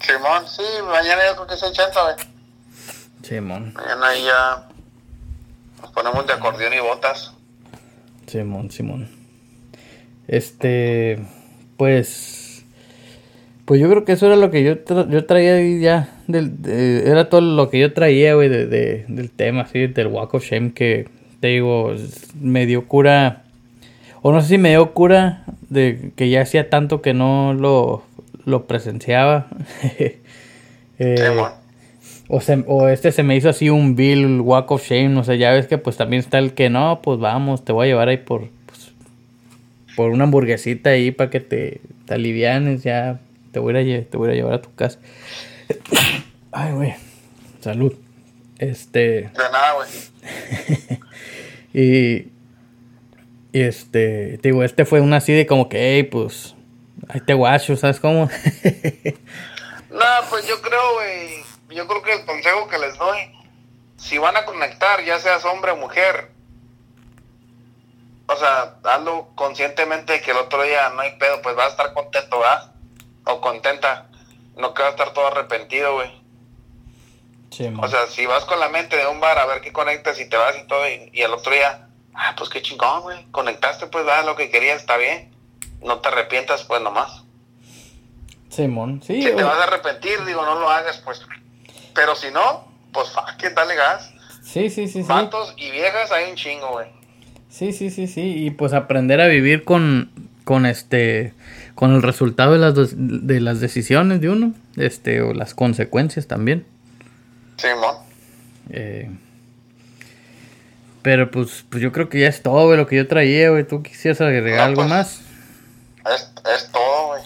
Simón, 0.00 0.44
sí, 0.46 0.62
mañana 0.86 1.22
yo 1.26 1.34
creo 1.34 1.46
que 1.46 1.56
se 1.56 1.72
chanta, 1.72 2.02
güey. 2.02 2.16
Simón. 3.22 3.72
Mañana 3.74 4.08
ahí 4.08 4.24
ya 4.24 4.68
nos 5.80 5.90
ponemos 5.92 6.26
de 6.26 6.32
acordeón 6.32 6.72
y 6.74 6.80
botas. 6.80 7.32
Simón, 8.26 8.70
Simón. 8.70 9.08
Este. 10.28 11.24
Pues. 11.76 12.43
Pues 13.64 13.80
yo 13.80 13.88
creo 13.88 14.04
que 14.04 14.12
eso 14.12 14.26
era 14.26 14.36
lo 14.36 14.50
que 14.50 14.62
yo, 14.62 14.84
tra- 14.84 15.08
yo 15.08 15.24
traía 15.24 15.54
ahí 15.54 15.80
ya. 15.80 16.08
Del, 16.26 16.60
de- 16.62 17.08
era 17.08 17.28
todo 17.30 17.40
lo 17.40 17.70
que 17.70 17.78
yo 17.80 17.92
traía, 17.94 18.34
güey, 18.34 18.48
de, 18.48 18.66
de- 18.66 19.04
del 19.08 19.30
tema, 19.30 19.62
así, 19.62 19.86
del 19.86 20.08
Walk 20.08 20.34
of 20.34 20.44
Shame 20.44 20.72
que 20.72 21.08
te 21.40 21.48
digo, 21.48 21.94
me 22.40 22.66
dio 22.66 22.86
cura. 22.86 23.42
O 24.22 24.32
no 24.32 24.40
sé 24.42 24.48
si 24.48 24.58
me 24.58 24.70
dio 24.70 24.92
cura 24.92 25.44
de 25.70 26.12
que 26.16 26.28
ya 26.30 26.42
hacía 26.42 26.68
tanto 26.70 27.00
que 27.02 27.14
no 27.14 27.54
lo, 27.54 28.02
lo 28.44 28.66
presenciaba. 28.66 29.48
Eh, 31.00 31.16
o, 32.28 32.40
se- 32.40 32.62
o 32.68 32.86
este 32.88 33.10
se 33.10 33.24
me 33.24 33.34
hizo 33.34 33.48
así 33.48 33.68
un 33.68 33.96
bill 33.96 34.40
walk 34.40 34.70
of 34.70 34.86
shame, 34.88 35.18
o 35.18 35.24
sea, 35.24 35.34
ya 35.34 35.50
ves 35.50 35.66
que 35.66 35.76
pues 35.76 35.96
también 35.96 36.20
está 36.20 36.38
el 36.38 36.52
que 36.52 36.70
no, 36.70 37.00
pues 37.02 37.18
vamos, 37.18 37.64
te 37.64 37.72
voy 37.72 37.86
a 37.86 37.90
llevar 37.90 38.08
ahí 38.08 38.18
por 38.18 38.42
pues, 38.66 38.92
por 39.96 40.10
una 40.12 40.22
hamburguesita 40.22 40.90
ahí 40.90 41.10
para 41.10 41.30
que 41.30 41.40
te, 41.40 41.80
te 42.06 42.14
alivianes, 42.14 42.84
ya 42.84 43.18
te 43.54 43.60
voy, 43.60 43.74
a 43.76 43.80
ir 43.80 43.96
a, 43.96 44.00
lle- 44.02 44.10
te 44.10 44.16
voy 44.18 44.30
a 44.30 44.34
llevar 44.34 44.52
a 44.54 44.60
tu 44.60 44.74
casa. 44.74 44.98
Ay, 46.52 46.72
güey. 46.72 46.94
Salud. 47.60 47.94
Este, 48.58 49.00
De 49.00 49.30
nada, 49.32 49.72
güey. 49.74 49.88
y 51.72 52.32
y 53.52 53.60
este, 53.62 54.38
te 54.38 54.48
digo, 54.48 54.64
este 54.64 54.84
fue 54.84 55.00
una 55.00 55.18
así 55.18 55.32
de 55.32 55.46
como 55.46 55.68
que, 55.68 55.78
hey, 55.94 56.02
pues 56.02 56.54
ahí 57.08 57.20
te 57.20 57.32
guacho, 57.34 57.76
¿sabes 57.76 58.00
cómo? 58.00 58.28
No, 59.90 60.00
pues 60.28 60.44
yo 60.48 60.60
creo, 60.60 60.94
güey. 60.94 61.44
Yo 61.76 61.86
creo 61.86 62.02
que 62.02 62.12
el 62.14 62.24
consejo 62.26 62.66
que 62.66 62.78
les 62.78 62.98
doy, 62.98 63.16
si 63.96 64.18
van 64.18 64.36
a 64.36 64.44
conectar, 64.44 65.04
ya 65.04 65.20
seas 65.20 65.44
hombre 65.44 65.70
o 65.70 65.76
mujer, 65.76 66.32
o 68.26 68.36
sea, 68.36 68.74
hazlo 68.82 69.28
conscientemente 69.36 70.20
que 70.20 70.32
el 70.32 70.38
otro 70.38 70.64
día 70.64 70.88
no 70.90 71.00
hay 71.00 71.16
pedo, 71.16 71.40
pues 71.42 71.54
vas 71.54 71.66
a 71.66 71.70
estar 71.70 71.94
contento, 71.94 72.40
¿verdad? 72.40 72.72
O 73.26 73.40
contenta. 73.40 74.08
No 74.56 74.74
que 74.74 74.82
vas 74.82 74.90
a 74.90 74.94
estar 74.94 75.12
todo 75.12 75.26
arrepentido, 75.26 75.94
güey. 75.94 76.10
O 77.80 77.88
sea, 77.88 78.06
si 78.08 78.26
vas 78.26 78.44
con 78.44 78.58
la 78.58 78.68
mente 78.68 78.96
de 78.96 79.06
un 79.06 79.20
bar 79.20 79.38
a 79.38 79.46
ver 79.46 79.60
qué 79.60 79.72
conectas 79.72 80.18
y 80.20 80.28
te 80.28 80.36
vas 80.36 80.56
y 80.58 80.66
todo, 80.66 80.88
y, 80.88 81.10
y 81.12 81.22
el 81.22 81.32
otro 81.32 81.52
día, 81.52 81.88
ah, 82.14 82.34
pues 82.36 82.50
qué 82.50 82.62
chingón, 82.62 83.02
güey. 83.02 83.24
Conectaste, 83.30 83.86
pues, 83.86 84.04
da 84.04 84.22
lo 84.22 84.34
que 84.34 84.50
querías, 84.50 84.80
está 84.80 84.96
bien. 84.96 85.32
No 85.80 86.00
te 86.00 86.08
arrepientas, 86.08 86.64
pues, 86.64 86.80
nomás. 86.82 87.22
Simón, 88.48 89.02
sí. 89.04 89.22
Si 89.22 89.34
te 89.34 89.42
vas 89.42 89.58
a 89.58 89.64
arrepentir, 89.64 90.24
digo, 90.24 90.44
no 90.44 90.58
lo 90.58 90.68
hagas, 90.68 90.98
pues. 90.98 91.20
Pero 91.94 92.16
si 92.16 92.30
no, 92.30 92.66
pues, 92.92 93.10
fuck 93.10 93.42
it, 93.44 93.52
dale 93.54 93.76
gas. 93.76 94.12
Sí, 94.42 94.68
sí, 94.68 94.88
sí, 94.88 95.02
sí. 95.02 95.08
Vatos 95.08 95.54
y 95.56 95.70
viejas 95.70 96.12
hay 96.12 96.30
un 96.30 96.36
chingo, 96.36 96.68
güey. 96.72 96.88
Sí, 97.48 97.72
sí, 97.72 97.90
sí, 97.90 98.06
sí. 98.06 98.44
Y 98.44 98.50
pues 98.50 98.72
aprender 98.72 99.20
a 99.20 99.26
vivir 99.26 99.64
con, 99.64 100.10
con 100.44 100.66
este, 100.66 101.34
con 101.74 101.92
el 101.92 102.02
resultado 102.02 102.52
de 102.52 102.58
las, 102.58 102.74
de 102.96 103.40
las 103.40 103.60
decisiones 103.60 104.20
de 104.20 104.28
uno, 104.30 104.54
este, 104.76 105.20
o 105.22 105.32
las 105.34 105.54
consecuencias 105.54 106.26
también. 106.26 106.64
Simón. 107.56 107.96
Eh, 108.70 109.10
pero 111.02 111.30
pues, 111.30 111.64
pues 111.68 111.82
yo 111.82 111.92
creo 111.92 112.08
que 112.08 112.20
ya 112.20 112.28
es 112.28 112.42
todo, 112.42 112.66
güey, 112.66 112.78
lo 112.78 112.86
que 112.86 112.96
yo 112.96 113.06
traía, 113.06 113.50
güey. 113.50 113.64
¿Tú 113.66 113.82
quisieras 113.82 114.20
agregar 114.20 114.58
No, 114.58 114.64
algo 114.64 114.82
pues. 114.82 114.88
más? 114.88 115.22
Es, 116.14 116.32
es 116.56 116.70
todo, 116.72 117.08
güey. 117.08 117.22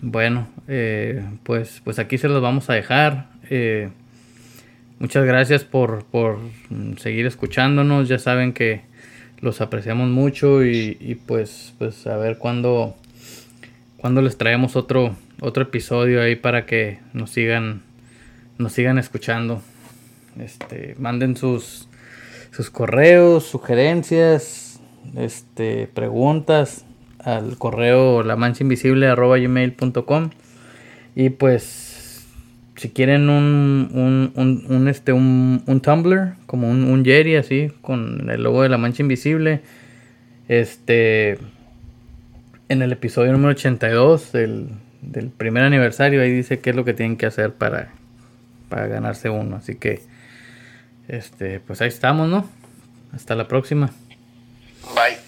Bueno, 0.00 0.46
eh, 0.68 1.24
pues, 1.42 1.80
pues 1.82 1.98
aquí 1.98 2.18
se 2.18 2.28
los 2.28 2.40
vamos 2.42 2.68
a 2.70 2.74
dejar. 2.74 3.28
Eh, 3.50 3.88
muchas 4.98 5.24
gracias 5.24 5.64
por, 5.64 6.04
por 6.04 6.38
seguir 6.98 7.26
escuchándonos. 7.26 8.08
Ya 8.08 8.18
saben 8.18 8.52
que 8.52 8.82
los 9.40 9.60
apreciamos 9.60 10.08
mucho 10.08 10.64
y, 10.64 10.96
y 11.00 11.14
pues, 11.16 11.72
pues 11.78 12.06
a 12.06 12.16
ver 12.16 12.38
cuándo, 12.38 12.96
cuándo 14.04 14.20
les 14.20 14.36
traemos 14.36 14.76
otro, 14.76 15.16
otro 15.40 15.62
episodio 15.62 16.20
ahí 16.20 16.36
para 16.36 16.66
que 16.66 16.98
nos 17.14 17.30
sigan, 17.30 17.80
nos 18.58 18.74
sigan 18.74 18.98
escuchando. 18.98 19.62
Este, 20.38 20.94
manden 20.98 21.38
sus, 21.38 21.88
sus 22.50 22.68
correos, 22.68 23.44
sugerencias, 23.44 24.78
este, 25.16 25.86
preguntas 25.86 26.84
al 27.18 27.56
correo 27.56 28.22
la 28.22 28.36
gmail.com 28.36 30.30
y 31.16 31.30
pues 31.30 32.26
si 32.76 32.90
quieren 32.90 33.30
un, 33.30 33.88
un, 34.34 34.64
un, 34.68 34.86
este 34.86 35.14
un, 35.14 35.62
un 35.66 35.80
Tumblr 35.80 36.34
como 36.44 36.68
un, 36.68 36.84
un 36.84 37.06
Jerry 37.06 37.36
así 37.36 37.72
con 37.80 38.28
el 38.28 38.42
logo 38.42 38.64
de 38.64 38.68
la 38.68 38.76
mancha 38.76 39.02
invisible 39.02 39.62
este 40.48 41.38
en 42.68 42.82
el 42.82 42.92
episodio 42.92 43.32
número 43.32 43.50
82 43.50 44.32
del, 44.32 44.68
del 45.02 45.30
primer 45.30 45.64
aniversario 45.64 46.22
ahí 46.22 46.30
dice 46.30 46.60
qué 46.60 46.70
es 46.70 46.76
lo 46.76 46.84
que 46.84 46.94
tienen 46.94 47.16
que 47.16 47.26
hacer 47.26 47.52
para, 47.52 47.92
para 48.68 48.86
ganarse 48.86 49.28
uno. 49.30 49.56
Así 49.56 49.76
que 49.76 50.02
este 51.08 51.60
pues 51.60 51.80
ahí 51.80 51.88
estamos 51.88 52.28
no 52.28 52.48
hasta 53.12 53.34
la 53.34 53.46
próxima. 53.48 53.90
Bye 54.94 55.23